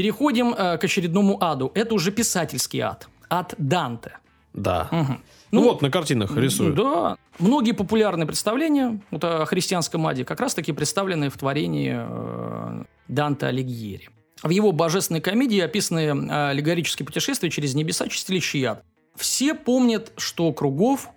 Переходим 0.00 0.54
э, 0.54 0.78
к 0.78 0.84
очередному 0.84 1.36
аду. 1.44 1.72
Это 1.74 1.94
уже 1.94 2.10
писательский 2.10 2.80
ад. 2.80 3.06
Ад 3.28 3.54
Данте. 3.58 4.16
Да. 4.54 4.88
Мгм. 4.90 5.22
Ну, 5.50 5.62
вот 5.62 5.82
на 5.82 5.90
картинах 5.90 6.34
рисуют. 6.38 6.74
Да. 6.74 7.18
Многие 7.38 7.72
популярные 7.72 8.26
представления 8.26 8.98
вот, 9.10 9.22
о 9.22 9.44
христианском 9.44 10.06
аде 10.06 10.24
как 10.24 10.40
раз-таки 10.40 10.72
представлены 10.72 11.28
в 11.28 11.36
творении 11.36 11.96
э, 11.98 12.84
Данте 13.08 13.44
Алигьери. 13.44 14.08
В 14.42 14.48
его 14.48 14.72
божественной 14.72 15.20
комедии 15.20 15.60
описаны 15.60 16.00
э, 16.00 16.48
аллегорические 16.48 17.04
путешествия 17.04 17.50
через 17.50 17.74
небеса, 17.74 18.08
чистилище 18.08 18.58
и 18.58 18.64
ад. 18.64 18.82
Все 19.16 19.54
помнят, 19.54 20.12
что 20.16 20.50
кругов 20.54 21.10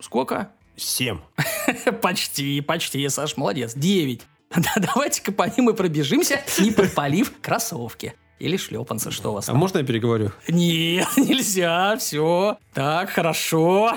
сколько? 0.00 0.50
Семь. 0.74 1.20
Почти, 2.02 2.60
почти, 2.62 3.08
Саш, 3.08 3.36
молодец. 3.36 3.74
Девять. 3.76 4.22
Да, 4.56 4.74
давайте-ка 4.76 5.30
по 5.32 5.44
ним 5.44 5.70
и 5.70 5.74
пробежимся, 5.74 6.40
не 6.58 6.70
подпалив 6.70 7.32
кроссовки. 7.40 8.14
Или 8.40 8.56
шлепанцы, 8.56 9.10
что 9.10 9.30
у 9.30 9.34
вас 9.34 9.44
А 9.48 9.52
там? 9.52 9.58
можно 9.58 9.78
я 9.78 9.84
переговорю? 9.84 10.32
Нет, 10.48 11.08
нельзя, 11.16 11.96
все. 11.96 12.58
Так, 12.72 13.10
хорошо. 13.10 13.96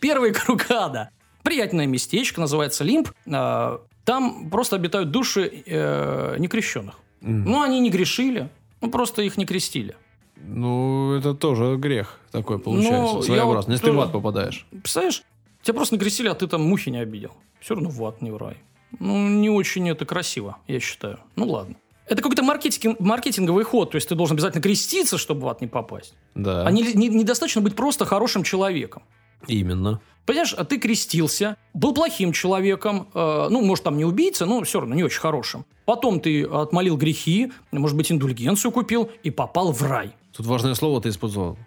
Первый 0.00 0.32
круг 0.32 0.70
ада. 0.70 1.10
Приятное 1.42 1.86
местечко, 1.86 2.40
называется 2.40 2.84
Лимб. 2.84 3.10
А, 3.30 3.80
Там 4.04 4.48
просто 4.50 4.76
обитают 4.76 5.10
души 5.10 5.62
э, 5.66 6.36
некрещенных. 6.38 6.98
Ну, 7.20 7.62
они 7.62 7.80
не 7.80 7.88
грешили, 7.90 8.50
ну, 8.82 8.90
просто 8.90 9.22
их 9.22 9.36
не 9.38 9.46
крестили. 9.46 9.96
Ну, 10.36 11.14
это 11.14 11.32
тоже 11.34 11.76
грех 11.76 12.20
такой 12.32 12.58
получается, 12.58 13.14
Ну, 13.14 13.22
своеобразный. 13.22 13.72
я 13.72 13.74
Если 13.76 13.86
ты 13.86 13.92
в 13.92 13.94
тоже- 13.94 14.06
ад 14.06 14.12
попадаешь. 14.12 14.66
Представляешь, 14.70 15.22
тебя 15.62 15.74
просто 15.74 15.94
накрестили, 15.94 16.28
а 16.28 16.34
ты 16.34 16.46
там 16.46 16.62
мухи 16.62 16.90
не 16.90 16.98
обидел. 16.98 17.32
Все 17.60 17.74
равно 17.74 17.88
в 17.88 18.04
ад, 18.04 18.20
не 18.20 18.30
в 18.30 18.36
рай. 18.36 18.58
Ну, 19.00 19.26
не 19.28 19.48
очень 19.48 19.88
это 19.88 20.04
красиво, 20.04 20.58
я 20.68 20.80
считаю. 20.80 21.18
Ну, 21.36 21.46
ладно. 21.46 21.76
Это 22.06 22.22
какой-то 22.22 22.42
маркетинг, 22.42 23.00
маркетинговый 23.00 23.64
ход, 23.64 23.92
то 23.92 23.96
есть 23.96 24.08
ты 24.08 24.14
должен 24.14 24.34
обязательно 24.36 24.62
креститься, 24.62 25.16
чтобы 25.18 25.42
в 25.42 25.48
ад 25.48 25.60
не 25.60 25.66
попасть. 25.66 26.14
Да, 26.34 26.66
А 26.66 26.70
не- 26.70 26.92
не- 26.94 27.08
недостаточно 27.08 27.60
быть 27.62 27.74
просто 27.74 28.04
хорошим 28.04 28.42
человеком. 28.42 29.02
именно. 29.46 30.00
Понимаешь, 30.26 30.54
а 30.54 30.64
ты 30.64 30.78
крестился, 30.78 31.56
был 31.74 31.92
плохим 31.92 32.32
человеком, 32.32 33.08
э, 33.12 33.46
ну, 33.50 33.60
может, 33.62 33.84
там 33.84 33.98
не 33.98 34.06
убийца, 34.06 34.46
но 34.46 34.62
все 34.62 34.80
равно 34.80 34.94
не 34.94 35.02
очень 35.04 35.20
хорошим. 35.20 35.66
Потом 35.84 36.18
ты 36.18 36.44
отмолил 36.44 36.96
грехи, 36.96 37.52
может 37.70 37.94
быть, 37.94 38.10
индульгенцию 38.10 38.72
купил 38.72 39.10
и 39.22 39.30
попал 39.30 39.72
в 39.72 39.82
рай. 39.82 40.14
Тут 40.32 40.46
важное 40.46 40.74
слово 40.74 41.02
ты 41.02 41.10
использовал. 41.10 41.58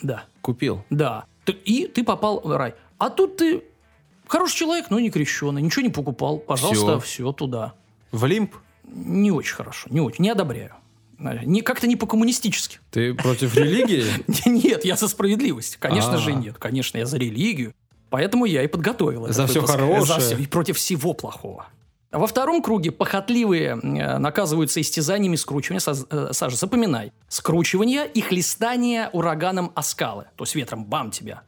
Да, 0.00 0.24
Купил. 0.42 0.84
да. 0.90 1.24
И 1.64 1.88
ты 1.88 2.04
попал 2.04 2.40
в 2.44 2.56
рай. 2.56 2.74
А 2.98 3.10
тут 3.10 3.36
ты 3.36 3.64
хороший 4.28 4.56
человек, 4.58 4.90
но 4.90 5.00
не 5.00 5.10
крещеный, 5.10 5.60
ничего 5.60 5.82
не 5.82 5.90
покупал. 5.90 6.38
Пожалуйста, 6.38 7.00
все 7.00 7.32
туда. 7.32 7.74
В 8.12 8.24
лимб? 8.26 8.54
Не 8.86 9.30
очень 9.30 9.54
хорошо, 9.54 9.88
не 9.90 10.00
очень, 10.00 10.22
не 10.24 10.30
одобряю. 10.30 10.72
Не, 11.18 11.60
как-то 11.62 11.86
не 11.86 11.96
по-коммунистически. 11.96 12.80
Ты 12.90 13.14
против 13.14 13.56
религии? 13.56 14.04
Нет, 14.48 14.84
я 14.84 14.96
за 14.96 15.08
справедливость. 15.08 15.76
Конечно 15.78 16.14
А. 16.14 16.18
же 16.18 16.32
нет. 16.32 16.58
Конечно, 16.58 16.98
я 16.98 17.06
за 17.06 17.16
религию. 17.18 17.72
Поэтому 18.10 18.44
я 18.44 18.62
и 18.62 18.66
подготовил 18.66 19.26
За 19.32 19.46
выпуск. 19.46 19.70
хорошее. 19.70 20.40
И 20.40 20.46
против 20.46 20.76
всего 20.76 21.14
плохого. 21.14 21.66
Во 22.10 22.26
втором 22.26 22.62
круге 22.62 22.90
похотливые 22.92 23.78
э, 23.82 24.18
наказываются 24.18 24.80
истязаниями 24.80 25.36
скручивания. 25.36 25.80
Э, 26.10 26.28
Саша, 26.32 26.56
запоминай. 26.56 27.12
Скручивание 27.28 28.06
и 28.06 28.20
хлестание 28.20 29.08
ураганом 29.12 29.72
о 29.74 29.82
скалы. 29.82 30.26
То 30.36 30.44
есть 30.44 30.54
ветром 30.54 30.84
бам 30.84 31.10
тебя. 31.10 31.42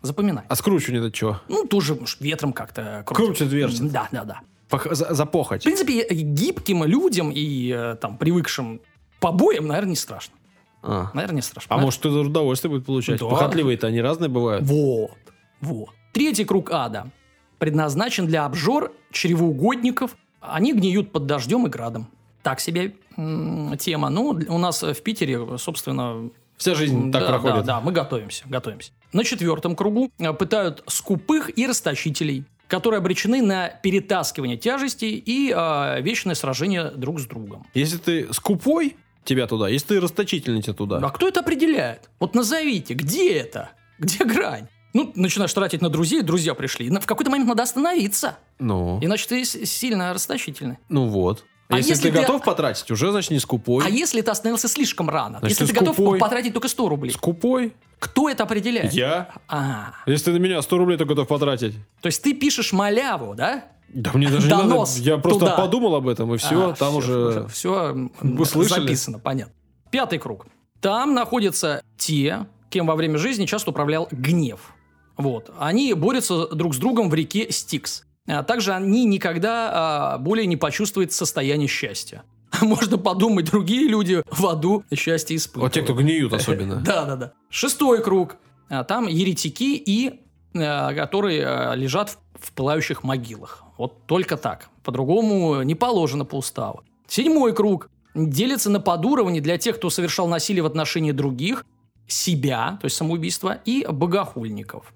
Запоминай. 0.00 0.44
А 0.48 0.54
скручивание 0.54 1.06
это 1.06 1.14
что? 1.16 1.40
Ну, 1.48 1.64
тоже 1.66 1.98
ветром 2.20 2.52
как-то 2.52 3.02
крутит. 3.04 3.38
Крутит, 3.38 3.52
вертит. 3.52 3.90
Да, 3.92 4.08
да, 4.12 4.24
да. 4.24 4.40
За, 4.70 5.14
за 5.14 5.24
В 5.24 5.30
похоть. 5.30 5.64
принципе, 5.64 6.06
гибким 6.10 6.84
людям 6.84 7.30
и 7.34 7.72
э, 7.74 7.96
там 8.00 8.18
привыкшим 8.18 8.80
побоям, 9.20 9.66
наверное, 9.66 9.90
не 9.90 9.96
страшно. 9.96 10.34
А, 10.82 11.10
Наверное, 11.14 11.36
не 11.36 11.42
страшно. 11.42 11.74
А 11.74 11.78
может, 11.78 12.00
кто-то 12.00 12.20
удовольствие 12.20 12.70
будет 12.70 12.86
получать? 12.86 13.18
Да. 13.20 13.26
Похотливые-то 13.26 13.86
они 13.86 14.00
разные 14.00 14.28
бывают. 14.28 14.64
Вот, 14.64 15.16
вот. 15.60 15.90
Третий 16.12 16.44
круг 16.44 16.70
ада 16.70 17.10
предназначен 17.58 18.26
для 18.26 18.44
обжор 18.44 18.92
чревоугодников. 19.10 20.16
Они 20.40 20.72
гниют 20.72 21.12
под 21.12 21.26
дождем 21.26 21.66
и 21.66 21.70
градом. 21.70 22.08
Так 22.42 22.60
себе 22.60 22.94
м, 23.16 23.76
тема. 23.78 24.08
Ну, 24.10 24.38
у 24.48 24.58
нас 24.58 24.82
в 24.82 25.02
Питере, 25.02 25.58
собственно... 25.58 26.30
Вся 26.56 26.74
жизнь 26.74 27.12
так 27.12 27.22
да, 27.22 27.28
проходит. 27.28 27.56
Да, 27.58 27.62
да, 27.62 27.80
мы 27.80 27.92
готовимся, 27.92 28.44
готовимся. 28.48 28.90
На 29.12 29.22
четвертом 29.24 29.76
кругу 29.76 30.10
э, 30.18 30.32
пытают 30.32 30.82
скупых 30.88 31.56
и 31.56 31.66
расточителей, 31.66 32.44
которые 32.68 32.98
обречены 32.98 33.42
на 33.42 33.68
перетаскивание 33.68 34.56
тяжестей 34.56 35.14
и 35.14 35.52
э, 35.54 36.00
вечное 36.02 36.34
сражение 36.34 36.90
друг 36.90 37.18
с 37.18 37.26
другом. 37.26 37.66
Если 37.74 37.96
ты 37.96 38.32
скупой, 38.32 38.96
тебя 39.24 39.46
туда. 39.46 39.68
Если 39.68 39.88
ты 39.88 40.00
расточительный, 40.00 40.62
тебя 40.62 40.74
туда. 40.74 40.98
А 40.98 41.10
кто 41.10 41.26
это 41.26 41.40
определяет? 41.40 42.10
Вот 42.20 42.34
назовите, 42.34 42.94
где 42.94 43.32
это? 43.32 43.70
Где 43.98 44.24
грань? 44.24 44.68
Ну, 44.94 45.12
начинаешь 45.14 45.52
тратить 45.52 45.82
на 45.82 45.90
друзей, 45.90 46.22
друзья 46.22 46.54
пришли. 46.54 46.88
В 46.88 47.06
какой-то 47.06 47.30
момент 47.30 47.48
надо 47.48 47.62
остановиться. 47.62 48.38
Ну, 48.58 48.98
Иначе 49.02 49.26
ты 49.28 49.44
сильно 49.44 50.12
расточительный. 50.12 50.78
ну 50.88 51.06
вот. 51.08 51.44
А 51.68 51.76
если, 51.76 51.90
если 51.90 52.08
ты, 52.08 52.12
ты- 52.12 52.20
готов 52.22 52.42
потратить, 52.42 52.90
уже, 52.90 53.10
значит, 53.10 53.30
не 53.30 53.38
скупой. 53.38 53.84
А 53.84 53.90
если 53.90 54.22
ты 54.22 54.30
остановился 54.30 54.68
слишком 54.68 55.10
рано? 55.10 55.38
Значит, 55.40 55.60
если 55.60 55.72
ты 55.74 55.78
ты 55.78 55.84
готов 55.84 56.18
потратить 56.18 56.54
только 56.54 56.68
100 56.68 56.88
рублей? 56.88 57.12
Скупой? 57.12 57.74
Кто 57.98 58.28
это 58.28 58.44
определяет? 58.44 58.92
Я? 58.92 59.30
А, 59.48 59.92
Если 60.06 60.26
ты 60.26 60.32
на 60.32 60.36
меня 60.42 60.62
100 60.62 60.78
рублей 60.78 60.96
только 60.98 61.14
готов 61.14 61.28
потратить. 61.28 61.74
то 62.00 62.06
есть 62.06 62.22
ты 62.22 62.34
пишешь 62.34 62.72
маляву, 62.72 63.34
да? 63.34 63.64
Да 63.88 64.10
мне 64.14 64.28
даже 64.28 64.46
не 64.46 64.50
Донос 64.50 64.96
надо. 64.98 65.08
Я 65.10 65.18
просто 65.18 65.40
туда. 65.40 65.56
подумал 65.56 65.94
об 65.94 66.08
этом, 66.08 66.34
и 66.34 66.36
все, 66.36 66.70
А, 66.70 66.72
там 66.74 66.96
уже... 66.96 67.46
Все 67.48 68.08
Вы 68.20 68.44
слышали? 68.44 68.80
записано, 68.82 69.18
понятно. 69.18 69.54
Пятый 69.90 70.18
круг. 70.18 70.46
Там 70.80 71.14
находятся 71.14 71.82
те, 71.96 72.46
кем 72.70 72.86
во 72.86 72.94
время 72.94 73.16
жизни 73.18 73.46
часто 73.46 73.70
управлял 73.70 74.06
гнев. 74.10 74.74
Вот. 75.16 75.50
Они 75.58 75.92
борются 75.94 76.46
друг 76.48 76.74
с 76.74 76.78
другом 76.78 77.08
в 77.10 77.14
реке 77.14 77.50
Стикс. 77.50 78.04
А 78.28 78.42
также 78.42 78.74
они 78.74 79.06
никогда 79.06 79.70
а, 79.72 80.18
более 80.18 80.46
не 80.46 80.56
почувствуют 80.56 81.12
состояние 81.12 81.66
счастья. 81.66 82.22
Можно 82.62 82.98
подумать, 82.98 83.46
другие 83.46 83.88
люди 83.88 84.22
в 84.30 84.46
аду 84.46 84.84
счастье 84.94 85.36
испытывают. 85.36 85.74
Вот 85.74 85.80
те, 85.80 85.82
кто 85.82 85.94
гниют 85.94 86.32
особенно. 86.32 86.76
Да, 86.76 87.04
да, 87.04 87.16
да. 87.16 87.32
Шестой 87.50 88.02
круг. 88.02 88.36
А, 88.68 88.84
Там 88.84 89.06
еретики 89.06 89.76
и 89.76 90.20
э, 90.54 90.94
которые 90.94 91.42
э, 91.44 91.76
лежат 91.76 92.10
в, 92.34 92.46
в 92.46 92.52
пылающих 92.52 93.02
могилах. 93.02 93.64
Вот 93.76 94.06
только 94.06 94.36
так. 94.36 94.68
По-другому 94.82 95.62
не 95.62 95.74
положено 95.74 96.24
по 96.24 96.36
уставу. 96.36 96.82
Седьмой 97.06 97.54
круг 97.54 97.90
делится 98.14 98.70
на 98.70 98.80
подуровни 98.80 99.40
для 99.40 99.58
тех, 99.58 99.76
кто 99.76 99.90
совершал 99.90 100.28
насилие 100.28 100.62
в 100.62 100.66
отношении 100.66 101.12
других, 101.12 101.64
себя, 102.06 102.78
то 102.80 102.86
есть 102.86 102.96
самоубийство, 102.96 103.58
и 103.64 103.86
богохульников. 103.86 104.92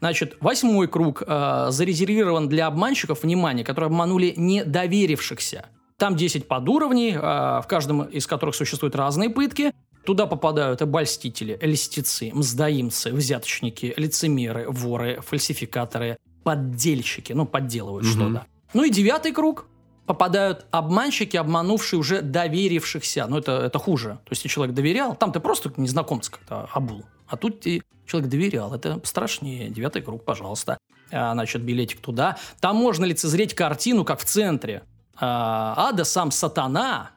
Значит, 0.00 0.36
восьмой 0.40 0.88
круг 0.88 1.22
э, 1.26 1.66
зарезервирован 1.70 2.48
для 2.48 2.66
обманщиков, 2.66 3.22
внимание, 3.22 3.64
которые 3.64 3.88
обманули 3.88 4.34
недоверившихся. 4.36 5.66
Там 5.98 6.14
10 6.14 6.46
подуровней, 6.46 7.12
э, 7.14 7.18
в 7.20 7.64
каждом 7.68 8.02
из 8.04 8.26
которых 8.26 8.54
существуют 8.54 8.94
разные 8.96 9.30
пытки. 9.30 9.72
Туда 10.04 10.26
попадают 10.26 10.82
обольстители, 10.82 11.58
льстецы, 11.60 12.30
мздоимцы, 12.32 13.12
взяточники, 13.12 13.94
лицемеры, 13.96 14.70
воры, 14.70 15.20
фальсификаторы, 15.26 16.16
поддельщики, 16.44 17.32
ну, 17.32 17.44
подделывают 17.46 18.06
Мгм. 18.06 18.12
что-то. 18.14 18.46
Ну 18.74 18.84
и 18.84 18.90
девятый 18.90 19.32
круг 19.32 19.66
попадают 20.06 20.66
обманщики, 20.70 21.36
обманувшие 21.36 21.98
уже 21.98 22.20
доверившихся. 22.22 23.26
Ну, 23.26 23.38
это, 23.38 23.52
это 23.52 23.78
хуже. 23.78 24.18
То 24.24 24.30
есть, 24.30 24.44
если 24.44 24.54
человек 24.54 24.74
доверял, 24.76 25.16
там 25.16 25.32
ты 25.32 25.40
просто 25.40 25.72
незнакомца 25.76 26.30
как-то 26.30 26.68
обул. 26.72 27.04
А 27.26 27.36
тут 27.36 27.60
ты, 27.60 27.82
человек 28.06 28.30
доверял. 28.30 28.72
Это 28.72 29.00
страшнее. 29.02 29.70
Девятый 29.70 30.02
круг, 30.02 30.24
пожалуйста. 30.24 30.78
А, 31.10 31.32
значит, 31.32 31.62
билетик 31.62 32.00
туда. 32.00 32.36
Там 32.60 32.76
можно 32.76 33.04
лицезреть 33.04 33.54
картину, 33.54 34.04
как 34.04 34.20
в 34.20 34.24
центре. 34.24 34.82
А, 35.18 35.74
ада 35.88 36.04
сам 36.04 36.30
сатана 36.30 37.10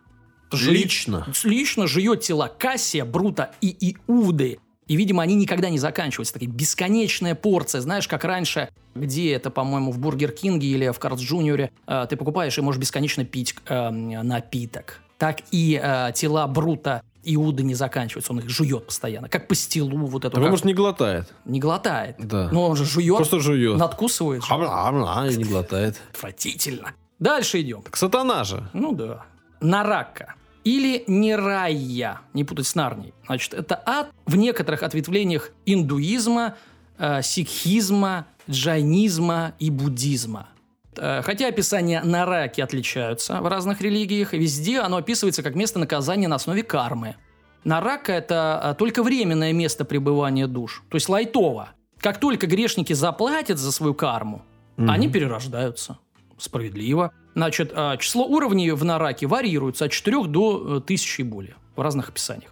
жи- 0.51 0.71
Лично. 0.71 1.25
лично 1.43 1.87
жует 1.87 2.21
тела 2.21 2.47
Кассия, 2.47 3.05
Брута 3.05 3.51
и 3.61 3.95
Иуды. 4.07 4.59
И, 4.87 4.95
видимо, 4.95 5.21
они 5.21 5.35
никогда 5.35 5.69
не 5.69 5.77
заканчиваются. 5.77 6.33
Такая 6.33 6.49
бесконечная 6.49 7.35
порция. 7.35 7.79
Знаешь, 7.81 8.07
как 8.07 8.23
раньше, 8.23 8.69
где 8.95 9.33
это, 9.33 9.51
по-моему, 9.51 9.91
в 9.91 9.99
Бургер 9.99 10.31
Кинге 10.31 10.67
или 10.67 10.89
в 10.89 10.97
Карлс 10.97 11.21
Джуниоре, 11.21 11.71
э, 11.85 12.07
ты 12.09 12.15
покупаешь 12.17 12.57
и 12.57 12.61
можешь 12.61 12.81
бесконечно 12.81 13.23
пить 13.23 13.53
э, 13.67 13.89
напиток. 13.91 15.01
Так 15.19 15.41
и 15.51 15.79
э, 15.81 16.11
тела 16.15 16.47
Брута 16.47 17.03
Иуды 17.23 17.61
не 17.63 17.75
заканчиваются. 17.75 18.31
Он 18.31 18.39
их 18.39 18.49
жует 18.49 18.87
постоянно. 18.87 19.29
Как 19.29 19.47
пастилу 19.47 19.95
вот 20.07 20.25
эту. 20.25 20.37
Он, 20.37 20.43
как- 20.43 20.49
может, 20.51 20.65
не 20.65 20.73
глотает. 20.73 21.31
Не 21.45 21.59
глотает. 21.59 22.15
Да. 22.17 22.49
Но 22.51 22.69
он 22.69 22.75
же 22.75 22.85
жует, 22.85 23.15
Просто 23.17 23.39
жует. 23.41 23.77
надкусывает. 23.77 24.43
же. 24.43 24.51
Амла-амла, 24.51 25.27
и 25.29 25.35
не 25.35 25.43
глотает. 25.43 26.01
Отвратительно. 26.13 26.93
Дальше 27.19 27.61
идем. 27.61 27.81
Так 27.81 27.95
сатана 27.97 28.43
же. 28.43 28.69
Ну 28.73 28.93
да. 28.93 29.25
Нарака. 29.61 30.35
Или 30.63 31.03
Нерайя, 31.07 32.19
не 32.33 32.43
путать 32.43 32.67
с 32.67 32.75
Нарнией. 32.75 33.13
Значит, 33.25 33.53
это 33.53 33.81
ад 33.85 34.11
в 34.25 34.35
некоторых 34.35 34.83
ответвлениях 34.83 35.51
индуизма, 35.65 36.55
э, 36.97 37.21
сикхизма, 37.21 38.25
джайнизма 38.49 39.53
и 39.59 39.69
буддизма. 39.69 40.49
Э, 40.97 41.21
Хотя 41.21 41.47
описания 41.47 42.01
нараки 42.03 42.61
отличаются 42.61 43.41
в 43.41 43.47
разных 43.47 43.81
религиях, 43.81 44.33
везде 44.33 44.79
оно 44.81 44.97
описывается 44.97 45.43
как 45.43 45.55
место 45.55 45.79
наказания 45.79 46.27
на 46.27 46.35
основе 46.35 46.61
кармы. 46.63 47.15
Нарака– 47.63 48.11
это 48.13 48.61
э, 48.63 48.75
только 48.77 49.01
временное 49.03 49.53
место 49.53 49.85
пребывания 49.85 50.47
душ, 50.47 50.83
то 50.89 50.95
есть 50.95 51.09
лайтово. 51.09 51.69
Как 51.99 52.19
только 52.19 52.47
грешники 52.47 52.93
заплатят 52.93 53.57
за 53.57 53.71
свою 53.71 53.93
карму, 53.93 54.41
Мгм. 54.77 54.89
они 54.91 55.09
перерождаются. 55.09 55.97
Справедливо. 56.39 57.11
Значит, 57.35 57.71
а, 57.75 57.97
число 57.97 58.25
уровней 58.25 58.71
в 58.71 58.83
Нараке 58.83 59.27
варьируется 59.27 59.85
от 59.85 59.91
4 59.91 60.23
до 60.25 60.77
э, 60.77 60.81
тысячи 60.81 61.21
и 61.21 61.23
более 61.23 61.55
в 61.75 61.81
разных 61.81 62.09
описаниях. 62.09 62.51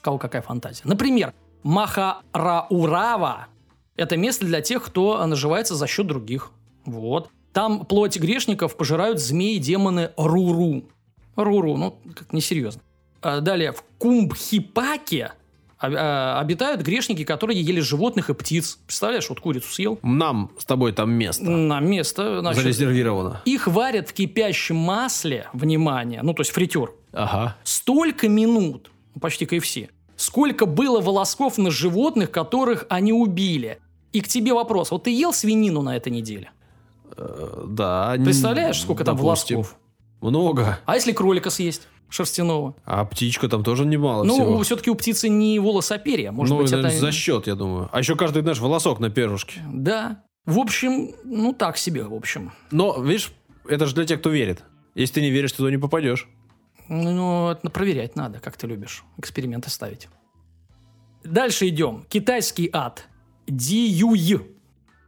Кого 0.00 0.18
какая 0.18 0.42
фантазия. 0.42 0.82
Например, 0.84 1.32
Махараурава 1.62 3.46
Это 3.96 4.16
место 4.16 4.46
для 4.46 4.60
тех, 4.60 4.82
кто 4.82 5.24
наживается 5.26 5.74
за 5.74 5.86
счет 5.86 6.06
других. 6.06 6.50
Вот. 6.84 7.30
Там 7.52 7.84
плоть 7.84 8.18
грешников 8.18 8.76
пожирают 8.76 9.20
змеи, 9.20 9.58
демоны 9.58 10.10
Руру. 10.16 10.84
Руру, 11.36 11.76
ну, 11.76 11.98
как 12.14 12.32
несерьезно. 12.32 12.82
А 13.20 13.40
далее, 13.40 13.72
в 13.72 13.84
Кумбхипаке 13.98 15.32
обитают 15.86 16.82
грешники, 16.82 17.24
которые 17.24 17.60
ели 17.60 17.80
животных 17.80 18.30
и 18.30 18.34
птиц. 18.34 18.78
Представляешь, 18.86 19.28
вот 19.28 19.40
курицу 19.40 19.72
съел. 19.72 19.98
Нам 20.02 20.50
с 20.58 20.64
тобой 20.64 20.92
там 20.92 21.10
место. 21.12 21.44
На 21.44 21.80
место. 21.80 22.40
Значит, 22.40 22.62
Зарезервировано. 22.62 23.42
их 23.44 23.66
варят 23.66 24.08
в 24.08 24.12
кипящем 24.12 24.76
масле, 24.76 25.48
внимание, 25.52 26.22
ну, 26.22 26.34
то 26.34 26.42
есть 26.42 26.52
фритюр, 26.52 26.94
Ага. 27.12 27.56
столько 27.64 28.28
минут, 28.28 28.90
ну, 29.14 29.20
почти 29.20 29.44
KFC, 29.44 29.88
сколько 30.16 30.66
было 30.66 31.00
волосков 31.00 31.58
на 31.58 31.70
животных, 31.70 32.30
которых 32.30 32.86
они 32.88 33.12
убили. 33.12 33.78
И 34.12 34.20
к 34.20 34.28
тебе 34.28 34.52
вопрос. 34.52 34.90
Вот 34.90 35.04
ты 35.04 35.10
ел 35.10 35.32
свинину 35.32 35.82
на 35.82 35.96
этой 35.96 36.12
неделе? 36.12 36.50
Э, 37.16 37.64
Да. 37.66 38.14
Представляешь, 38.22 38.80
сколько 38.80 39.04
там 39.04 39.16
волосков? 39.16 39.76
Много. 40.20 40.78
А 40.86 40.94
если 40.94 41.12
кролика 41.12 41.50
съесть 41.50 41.88
шерстяного? 42.12 42.76
А 42.84 43.04
птичка 43.04 43.48
там 43.48 43.64
тоже 43.64 43.84
немало 43.86 44.24
ну, 44.24 44.34
всего. 44.34 44.62
все-таки 44.62 44.90
у 44.90 44.94
птицы 44.94 45.28
не 45.28 45.58
волос, 45.58 45.90
а 45.90 45.98
перья. 45.98 46.32
Может 46.32 46.54
ну, 46.54 46.62
быть, 46.62 46.72
это... 46.72 46.90
за 46.90 47.12
счет, 47.12 47.46
я 47.46 47.54
думаю. 47.54 47.88
А 47.92 47.98
еще 47.98 48.16
каждый, 48.16 48.42
знаешь, 48.42 48.60
волосок 48.60 49.00
на 49.00 49.10
перышке. 49.10 49.60
Да. 49.72 50.22
В 50.44 50.58
общем, 50.58 51.12
ну 51.24 51.52
так 51.52 51.76
себе, 51.76 52.04
в 52.04 52.14
общем. 52.14 52.52
Но, 52.70 53.00
видишь, 53.00 53.32
это 53.66 53.86
же 53.86 53.94
для 53.94 54.04
тех, 54.04 54.20
кто 54.20 54.30
верит. 54.30 54.62
Если 54.94 55.14
ты 55.14 55.20
не 55.22 55.30
веришь, 55.30 55.52
ты 55.52 55.58
туда 55.58 55.70
не 55.70 55.78
попадешь. 55.78 56.28
Ну, 56.88 57.50
это 57.50 57.70
проверять 57.70 58.16
надо, 58.16 58.40
как 58.40 58.56
ты 58.56 58.66
любишь. 58.66 59.04
Эксперименты 59.16 59.70
ставить. 59.70 60.08
Дальше 61.24 61.68
идем. 61.68 62.04
Китайский 62.08 62.68
ад. 62.72 63.06
Диюй. 63.46 64.52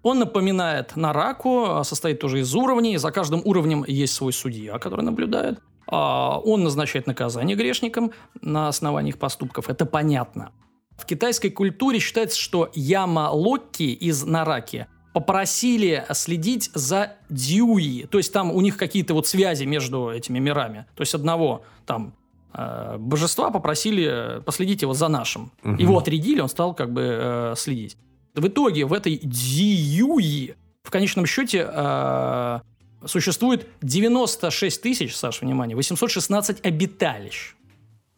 Он 0.02 0.18
напоминает 0.18 0.96
Нараку, 0.96 1.64
а 1.64 1.84
состоит 1.84 2.20
тоже 2.20 2.40
из 2.40 2.54
уровней. 2.54 2.96
За 2.98 3.10
каждым 3.10 3.40
уровнем 3.44 3.84
есть 3.88 4.14
свой 4.14 4.32
судья, 4.32 4.78
который 4.78 5.02
наблюдает. 5.04 5.60
А, 5.86 6.38
Он 6.44 6.64
назначает 6.64 7.06
наказание 7.06 7.56
грешникам 7.56 8.12
на 8.40 8.68
основании 8.68 9.10
их 9.10 9.18
поступков. 9.18 9.68
Это 9.68 9.86
понятно. 9.86 10.52
В 10.96 11.06
китайской 11.06 11.50
культуре 11.50 11.98
считается, 11.98 12.38
что 12.38 12.70
Яма 12.74 13.30
Локки 13.30 13.82
из 13.82 14.24
Нараки 14.24 14.86
попросили 15.12 16.04
следить 16.12 16.70
за 16.74 17.14
Дьюи. 17.30 18.06
То 18.10 18.18
есть 18.18 18.32
там 18.32 18.50
у 18.50 18.60
них 18.60 18.76
какие-то 18.76 19.14
вот 19.14 19.26
связи 19.26 19.64
между 19.64 20.10
этими 20.10 20.38
мирами. 20.38 20.86
То 20.94 21.02
есть 21.02 21.14
одного 21.14 21.62
там 21.86 22.14
э, 22.52 22.96
божества 22.98 23.50
попросили 23.50 24.42
последить 24.44 24.82
его 24.82 24.92
за 24.92 25.08
нашим. 25.08 25.52
Мгм. 25.62 25.76
Его 25.76 25.98
отрядили, 25.98 26.40
он 26.40 26.48
стал 26.48 26.74
как 26.74 26.92
бы 26.92 27.02
э, 27.02 27.54
следить. 27.56 27.96
В 28.34 28.48
итоге 28.48 28.86
в 28.86 28.92
этой 28.92 29.20
Дьюи 29.22 30.54
в 30.82 30.90
конечном 30.90 31.26
счете 31.26 31.68
э, 31.72 32.60
существует 33.06 33.66
96 33.82 34.80
тысяч, 34.82 35.16
Саша, 35.16 35.44
внимание, 35.44 35.76
816 35.76 36.64
обиталищ. 36.66 37.54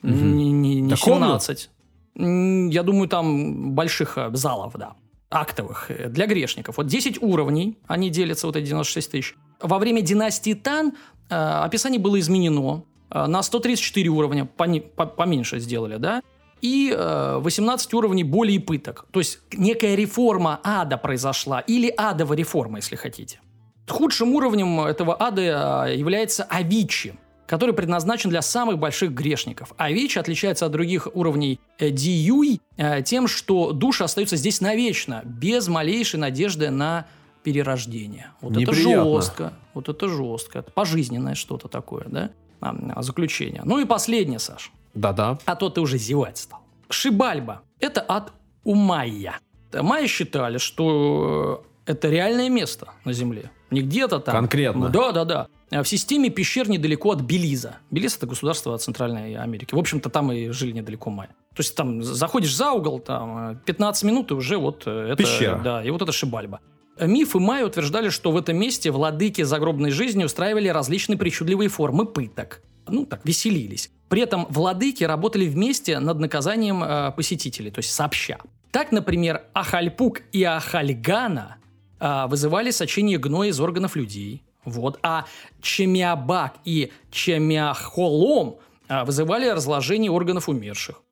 Мгм. 0.03 0.37
Не, 0.37 0.51
не- 0.53 0.81
не 0.81 0.91
Так 0.91 1.01
комнат? 1.01 1.43
17. 1.43 1.71
М, 2.19 2.69
Я 2.71 2.83
думаю, 2.83 3.09
там 3.09 3.73
больших 3.75 4.17
э, 4.19 4.31
залов, 4.35 4.75
да. 4.77 4.95
Актовых 5.31 5.91
э, 5.91 6.09
для 6.09 6.27
грешников. 6.27 6.77
Вот 6.79 6.87
10 6.87 7.23
уровней, 7.23 7.79
они 7.87 8.11
делятся, 8.11 8.47
вот 8.47 8.57
эти 8.57 8.67
96 8.67 9.11
тысяч. 9.11 9.35
Во 9.61 9.79
время 9.79 10.01
династии 10.03 10.55
Тан 10.55 10.93
э, 11.29 11.35
описание 11.35 11.99
было 12.01 12.19
изменено. 12.21 12.85
Э, 13.11 13.27
на 13.27 13.43
134 13.43 14.09
уровня 14.09 14.45
пони- 14.57 14.81
по- 14.81 15.07
поменьше 15.07 15.59
сделали, 15.61 15.97
да? 15.99 16.23
И 16.63 16.91
э, 16.97 17.39
18 17.41 17.93
уровней 17.95 18.25
боли 18.25 18.53
и 18.53 18.59
пыток. 18.59 19.07
То 19.11 19.21
есть 19.21 19.41
некая 19.53 19.95
реформа 19.95 20.59
ада 20.65 20.97
произошла. 20.97 21.61
Или 21.61 21.89
адовая 21.97 22.39
реформа, 22.39 22.79
если 22.79 22.97
хотите. 22.97 23.41
Худшим 23.89 24.35
уровнем 24.35 24.81
этого 24.81 25.17
ада 25.21 25.87
э, 25.89 25.97
является 25.97 26.45
Авичи, 26.45 27.15
который 27.47 27.75
предназначен 27.75 28.31
для 28.31 28.43
самых 28.43 28.79
больших 28.79 29.13
грешников. 29.13 29.73
Авичи 29.77 30.19
отличается 30.19 30.67
от 30.67 30.73
других 30.73 31.09
уровней 31.15 31.61
э, 31.79 31.91
Диюй 31.91 32.61
э, 32.77 33.03
тем, 33.03 33.29
что 33.29 33.73
души 33.73 34.05
остаются 34.05 34.37
здесь 34.37 34.61
навечно, 34.61 35.23
без 35.25 35.69
малейшей 35.69 36.19
надежды 36.19 36.71
на 36.71 37.07
перерождение. 37.45 38.33
Вот 38.41 38.57
Неприятно. 38.57 38.91
это 38.91 39.05
жестко. 39.05 39.53
Вот 39.73 39.89
это 39.89 40.09
жестко. 40.09 40.59
Это 40.59 40.73
пожизненное 40.73 41.37
что-то 41.37 41.69
такое, 41.69 42.05
да? 42.07 42.31
А, 42.61 42.75
а, 42.97 43.03
заключение. 43.03 43.63
Ну 43.65 43.79
и 43.79 43.85
последнее, 43.85 44.41
Саш. 44.41 44.73
Да-да. 44.95 45.39
А 45.45 45.55
то 45.55 45.71
ты 45.71 45.81
уже 45.81 45.97
зевать 45.99 46.39
стал. 46.39 46.61
Шибальба– 46.91 47.63
это 47.81 48.05
ад 48.09 48.33
у 48.65 48.75
майя. 48.75 49.39
Майя 49.73 50.09
считали, 50.09 50.59
что 50.59 51.63
э, 51.63 51.76
это 51.87 52.09
реальное 52.09 52.49
место 52.49 52.89
на 53.05 53.13
Земле. 53.13 53.51
Не 53.71 53.83
где-то 53.83 54.19
там. 54.21 54.35
Конкретно. 54.35 54.89
Да, 54.89 55.13
да, 55.13 55.25
да. 55.25 55.49
В 55.71 55.85
системе 55.85 56.31
пещер 56.31 56.69
недалеко 56.69 57.11
от 57.11 57.21
Белиза. 57.23 57.77
Белиз– 57.91 58.17
это 58.19 58.27
государство 58.27 58.77
Центральной 58.79 59.35
Америки. 59.37 59.75
В 59.75 59.79
общем-то, 59.79 60.11
там 60.11 60.31
и 60.33 60.51
жили 60.51 60.73
недалеко 60.73 61.11
майя. 61.11 61.31
То 61.55 61.61
есть 61.61 61.75
там 61.75 62.03
заходишь 62.03 62.55
за 62.55 62.73
угол, 62.73 63.01
там 63.01 63.53
э, 63.53 63.57
15 63.65 64.05
минут, 64.05 64.31
и 64.31 64.35
уже 64.35 64.59
вот 64.59 64.85
э, 64.87 65.09
это... 65.13 65.17
Пещера. 65.17 65.61
Да, 65.63 65.83
и 65.83 65.91
вот 65.91 66.03
это 66.03 66.13
Шибальба. 66.13 66.61
Мифы 67.01 67.39
майя 67.39 67.67
утверждали, 67.67 68.09
что 68.09 68.31
в 68.31 68.37
этом 68.37 68.57
месте 68.57 68.91
владыки 68.91 69.43
загробной 69.43 69.91
жизни 69.91 70.25
устраивали 70.25 70.69
различные 70.69 71.19
причудливые 71.19 71.69
формы 71.69 72.07
пыток. 72.07 72.63
Ну, 72.89 73.05
так, 73.05 73.21
веселились. 73.25 73.91
При 74.09 74.23
этом 74.23 74.47
владыки 74.49 75.03
работали 75.05 75.47
вместе 75.47 75.99
над 75.99 76.21
наказанием 76.21 76.83
э, 76.85 77.13
посетителей, 77.13 77.71
то 77.71 77.81
есть 77.81 77.91
сообща. 77.91 78.39
Так, 78.71 78.93
например, 78.93 79.43
Ахальпук 79.53 80.23
и 80.33 80.45
Ахальгана 80.45 81.57
э, 81.57 81.66
вызывали 82.01 82.71
сочение 82.71 83.19
гноя 83.19 83.49
из 83.49 83.61
органов 83.61 83.97
людей. 83.97 84.43
Вот. 84.65 84.99
А 85.03 85.25
Чемиабак 85.63 86.55
и 86.65 86.91
Чемиахолом 87.11 88.57
э, 88.89 89.05
вызывали 89.05 89.49
разложение 89.49 90.11
органов 90.11 90.49
умерших. 90.49 91.03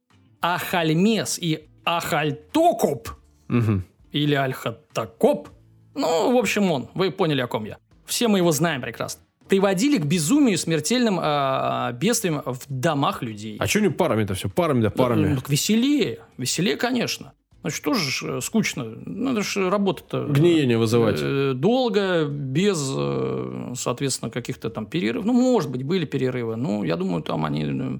Ахальмес 0.41 1.39
и 1.41 1.65
Ахальтокоп 1.85 3.09
Мгм. 3.49 3.85
или 4.13 4.35
Альхатакоп. 4.35 5.49
Ну, 5.95 6.33
в 6.33 6.37
общем, 6.37 6.71
он. 6.73 6.89
Вы 6.95 7.11
поняли, 7.11 7.41
о 7.41 7.47
ком 7.47 7.65
я. 7.65 7.77
Все 8.07 8.29
мы 8.29 8.39
его 8.39 8.53
знаем 8.53 8.81
прекрасно. 8.83 9.23
Приводили 9.49 9.99
к 9.99 10.05
безумию, 10.07 10.57
смертельным 10.59 11.21
э, 11.23 11.93
бедствиям 11.93 12.43
в 12.45 12.61
домах 12.69 13.23
людей. 13.23 13.57
А 13.61 13.67
что 13.67 13.81
не 13.81 13.91
парами-то 13.91 14.35
все? 14.35 14.49
Парами 14.49 14.81
да 14.83 14.89
Ну, 14.89 14.97
парами. 15.03 15.35
так 15.37 15.49
веселее. 15.49 16.21
Веселее, 16.39 16.77
конечно. 16.77 17.33
Значит, 17.65 17.83
тоже 17.83 18.37
э, 18.37 18.41
скучно. 18.43 18.85
Надо 19.07 19.41
же 19.41 19.71
работа-то... 19.71 20.27
Гниение 20.27 20.77
вызывать. 20.77 21.19
э, 21.19 21.55
Долго, 21.55 22.27
без, 22.27 22.93
э, 22.95 23.73
соответственно, 23.75 24.31
каких-то 24.31 24.69
там 24.69 24.85
перерывов. 24.85 25.25
Ну, 25.25 25.33
может 25.33 25.71
быть, 25.71 25.83
были 25.83 26.05
перерывы. 26.05 26.57
Ну, 26.57 26.85
я 26.85 26.97
думаю, 26.97 27.23
там 27.23 27.43
они 27.47 27.65
э, 27.65 27.99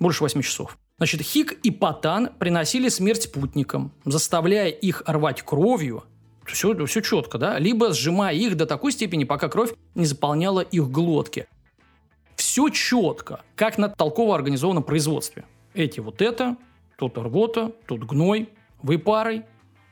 больше 0.00 0.24
8 0.24 0.42
часов. 0.42 0.76
Значит, 0.96 1.20
Хик 1.22 1.52
и 1.62 1.70
Патан 1.70 2.30
приносили 2.40 2.88
смерть 2.88 3.30
путникам, 3.30 3.92
заставляя 4.04 4.68
их 4.68 5.04
рвать 5.06 5.42
кровью. 5.42 6.02
Все, 6.44 6.74
все 6.86 7.00
четко, 7.00 7.38
да? 7.38 7.60
Либо 7.60 7.92
сжимая 7.92 8.34
их 8.34 8.56
до 8.56 8.66
такой 8.66 8.90
степени, 8.90 9.22
пока 9.22 9.48
кровь 9.48 9.74
не 9.94 10.06
заполняла 10.06 10.58
их 10.58 10.90
глотки. 10.90 11.46
Все 12.34 12.68
четко, 12.68 13.42
как 13.54 13.78
на 13.78 13.88
толково 13.88 14.34
организованном 14.34 14.82
производстве. 14.82 15.44
Эти 15.72 16.00
вот 16.00 16.20
это, 16.20 16.56
тут 16.98 17.16
рвота, 17.16 17.70
тут 17.86 18.02
гной, 18.04 18.48
вы 18.84 18.98
парой, 18.98 19.42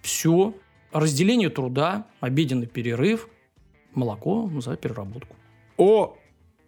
все. 0.02 0.54
Разделение 0.92 1.48
труда, 1.48 2.06
обеденный 2.20 2.66
перерыв, 2.66 3.28
молоко 3.94 4.50
за 4.60 4.76
переработку. 4.76 5.34
О 5.78 6.14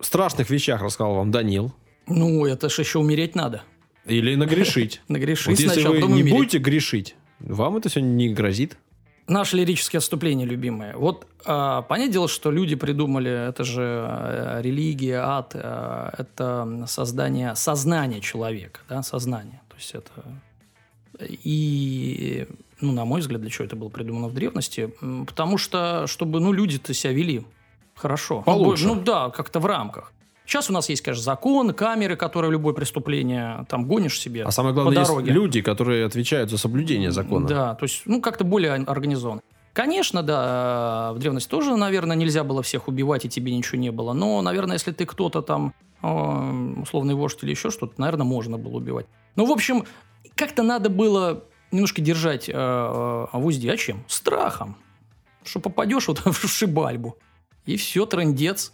страшных 0.01 0.49
вещах 0.49 0.81
рассказал 0.81 1.17
вам 1.17 1.31
Данил. 1.31 1.73
Ну, 2.07 2.47
это 2.47 2.71
ж 2.71 2.79
еще 2.79 2.99
умереть 2.99 3.35
надо. 3.35 3.63
Или 4.07 4.35
нагрешить. 4.35 5.03
Нагрешить 5.09 5.49
Вот 5.49 5.61
если 5.61 5.75
сначала, 5.75 5.95
вы 5.95 6.01
не 6.01 6.23
умереть. 6.23 6.33
будете 6.33 6.59
грешить, 6.59 7.15
вам 7.39 7.77
это 7.77 7.91
все 7.91 8.01
не 8.01 8.31
грозит. 8.31 8.79
Наши 9.27 9.57
лирические 9.57 9.99
отступления 9.99 10.47
любимые. 10.47 10.97
Вот 10.97 11.27
а, 11.45 11.83
понятное 11.83 12.13
дело, 12.13 12.29
что 12.29 12.51
люди 12.51 12.75
придумали, 12.77 13.49
это 13.49 13.65
же 13.65 13.83
э, 13.83 14.61
религия, 14.63 15.21
ад, 15.23 15.53
э, 15.55 16.11
это 16.19 16.85
создание 16.87 17.55
сознания 17.55 18.21
человека, 18.21 18.81
да, 18.89 19.03
сознание. 19.03 19.61
То 19.69 19.77
есть 19.77 19.95
это... 19.95 20.13
И, 21.21 22.47
ну, 22.81 22.93
на 22.93 23.05
мой 23.05 23.21
взгляд, 23.21 23.41
для 23.41 23.51
чего 23.51 23.65
это 23.65 23.77
было 23.77 23.89
придумано 23.89 24.29
в 24.29 24.35
древности? 24.35 24.93
Потому 25.27 25.59
что, 25.59 26.07
чтобы, 26.07 26.41
ну, 26.41 26.53
люди-то 26.53 26.93
себя 26.95 27.13
вели 27.13 27.45
хорошо. 27.95 28.43
Получше. 28.43 28.87
Ну, 28.87 28.97
да, 28.97 29.31
как-то 29.31 29.61
в 29.61 29.67
рамках. 29.67 30.13
Сейчас 30.47 30.69
у 30.69 30.73
нас 30.73 30.89
есть, 30.91 31.01
конечно, 31.03 31.23
закон, 31.23 31.73
камеры, 31.73 32.17
которые 32.17 32.51
любое 32.51 32.75
преступление 32.75 33.65
там 33.69 33.87
гонишь 33.87 34.21
себе 34.21 34.45
А 34.45 34.51
самое 34.51 34.75
по 34.75 34.83
главное, 34.83 34.99
есть 34.99 35.11
дороге. 35.11 35.33
люди, 35.33 35.63
которые 35.63 36.05
отвечают 36.05 36.51
за 36.51 36.59
соблюдение 36.59 37.13
закона. 37.13 37.47
Да, 37.47 37.75
то 37.77 37.85
есть, 37.85 38.03
ну, 38.05 38.21
как-то 38.21 38.45
более 38.45 38.75
организован. 38.75 39.41
Конечно, 39.73 40.23
да, 40.23 41.13
в 41.15 41.19
древности 41.19 41.49
тоже, 41.49 41.77
наверное, 41.77 42.17
нельзя 42.17 42.45
было 42.45 42.63
всех 42.63 42.89
убивать, 42.89 43.25
и 43.25 43.29
тебе 43.29 43.57
ничего 43.57 43.79
не 43.79 43.91
было. 43.91 44.13
Но, 44.13 44.43
наверное, 44.43 44.75
если 44.75 44.93
ты 44.93 45.07
кто-то 45.07 45.41
там, 45.43 45.73
условный 46.03 47.15
вождь 47.15 47.39
или 47.43 47.51
еще 47.51 47.71
что-то, 47.71 47.95
наверное, 47.97 48.27
можно 48.27 48.59
было 48.59 48.77
убивать. 48.77 49.07
Ну, 49.37 49.47
в 49.47 49.51
общем, 49.51 49.85
как-то 50.35 50.63
надо 50.63 50.89
было 50.91 51.45
немножко 51.71 52.01
держать 52.01 52.49
э, 52.49 52.53
э, 52.53 53.27
в 53.33 53.47
узде. 53.47 53.73
А 53.73 53.77
чем? 53.77 54.05
Страхом. 54.09 54.77
Что 55.45 55.61
попадешь 55.61 56.09
вот 56.09 56.21
в 56.25 56.49
шибальбу. 56.49 57.19
И 57.67 57.77
все, 57.77 58.07
трендец. 58.07 58.73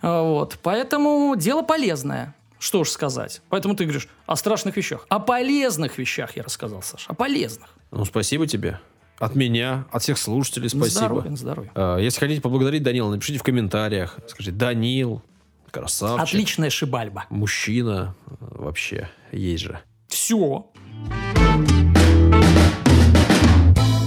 А, 0.00 0.22
Вот. 0.22 0.58
Поэтому 0.62 1.34
дело 1.36 1.62
полезное. 1.62 2.34
Что 2.58 2.84
ж 2.84 2.90
сказать. 2.90 3.42
Поэтому 3.48 3.74
ты 3.74 3.84
говоришь 3.84 4.08
о 4.26 4.36
страшных 4.36 4.76
вещах. 4.76 5.04
О 5.08 5.18
полезных 5.18 5.98
вещах 5.98 6.36
я 6.36 6.44
рассказал, 6.44 6.80
Саша. 6.82 7.10
О 7.10 7.14
полезных. 7.14 7.68
Ну, 7.90 8.04
спасибо 8.04 8.46
тебе. 8.46 8.78
От 9.18 9.34
меня, 9.34 9.84
от 9.92 10.02
всех 10.02 10.18
слушателей 10.18 10.68
спасибо. 10.68 10.88
здоровье, 10.90 11.36
здоровье. 11.36 11.70
А, 11.74 11.98
Если 11.98 12.18
хотите 12.20 12.40
поблагодарить 12.40 12.82
Данила, 12.82 13.10
напишите 13.10 13.38
в 13.38 13.42
комментариях. 13.42 14.18
Скажите, 14.28 14.56
Данил, 14.56 15.22
красавчик. 15.70 16.28
Отличная 16.28 16.70
шибальба. 16.70 17.24
Мужчина 17.30 18.14
э, 18.26 18.34
вообще 18.40 19.10
есть 19.32 19.62
же. 19.64 19.80
Все. 20.08 20.71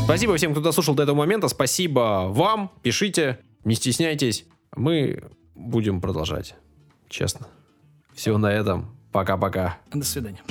Спасибо 0.06 0.38
всем, 0.38 0.52
кто 0.52 0.62
дослушал 0.62 0.94
до 0.94 1.02
этого 1.02 1.16
момента. 1.16 1.48
Спасибо 1.48 2.28
вам. 2.30 2.72
Пишите, 2.84 3.40
не 3.64 3.74
стесняйтесь. 3.74 4.46
Мы 4.76 5.24
будем 5.56 6.00
продолжать. 6.00 6.56
Честно. 7.10 7.48
Все 8.14 8.38
на 8.38 8.52
этом. 8.52 8.96
Пока-пока. 9.12 9.80
До 9.92 10.06
свидания. 10.06 10.44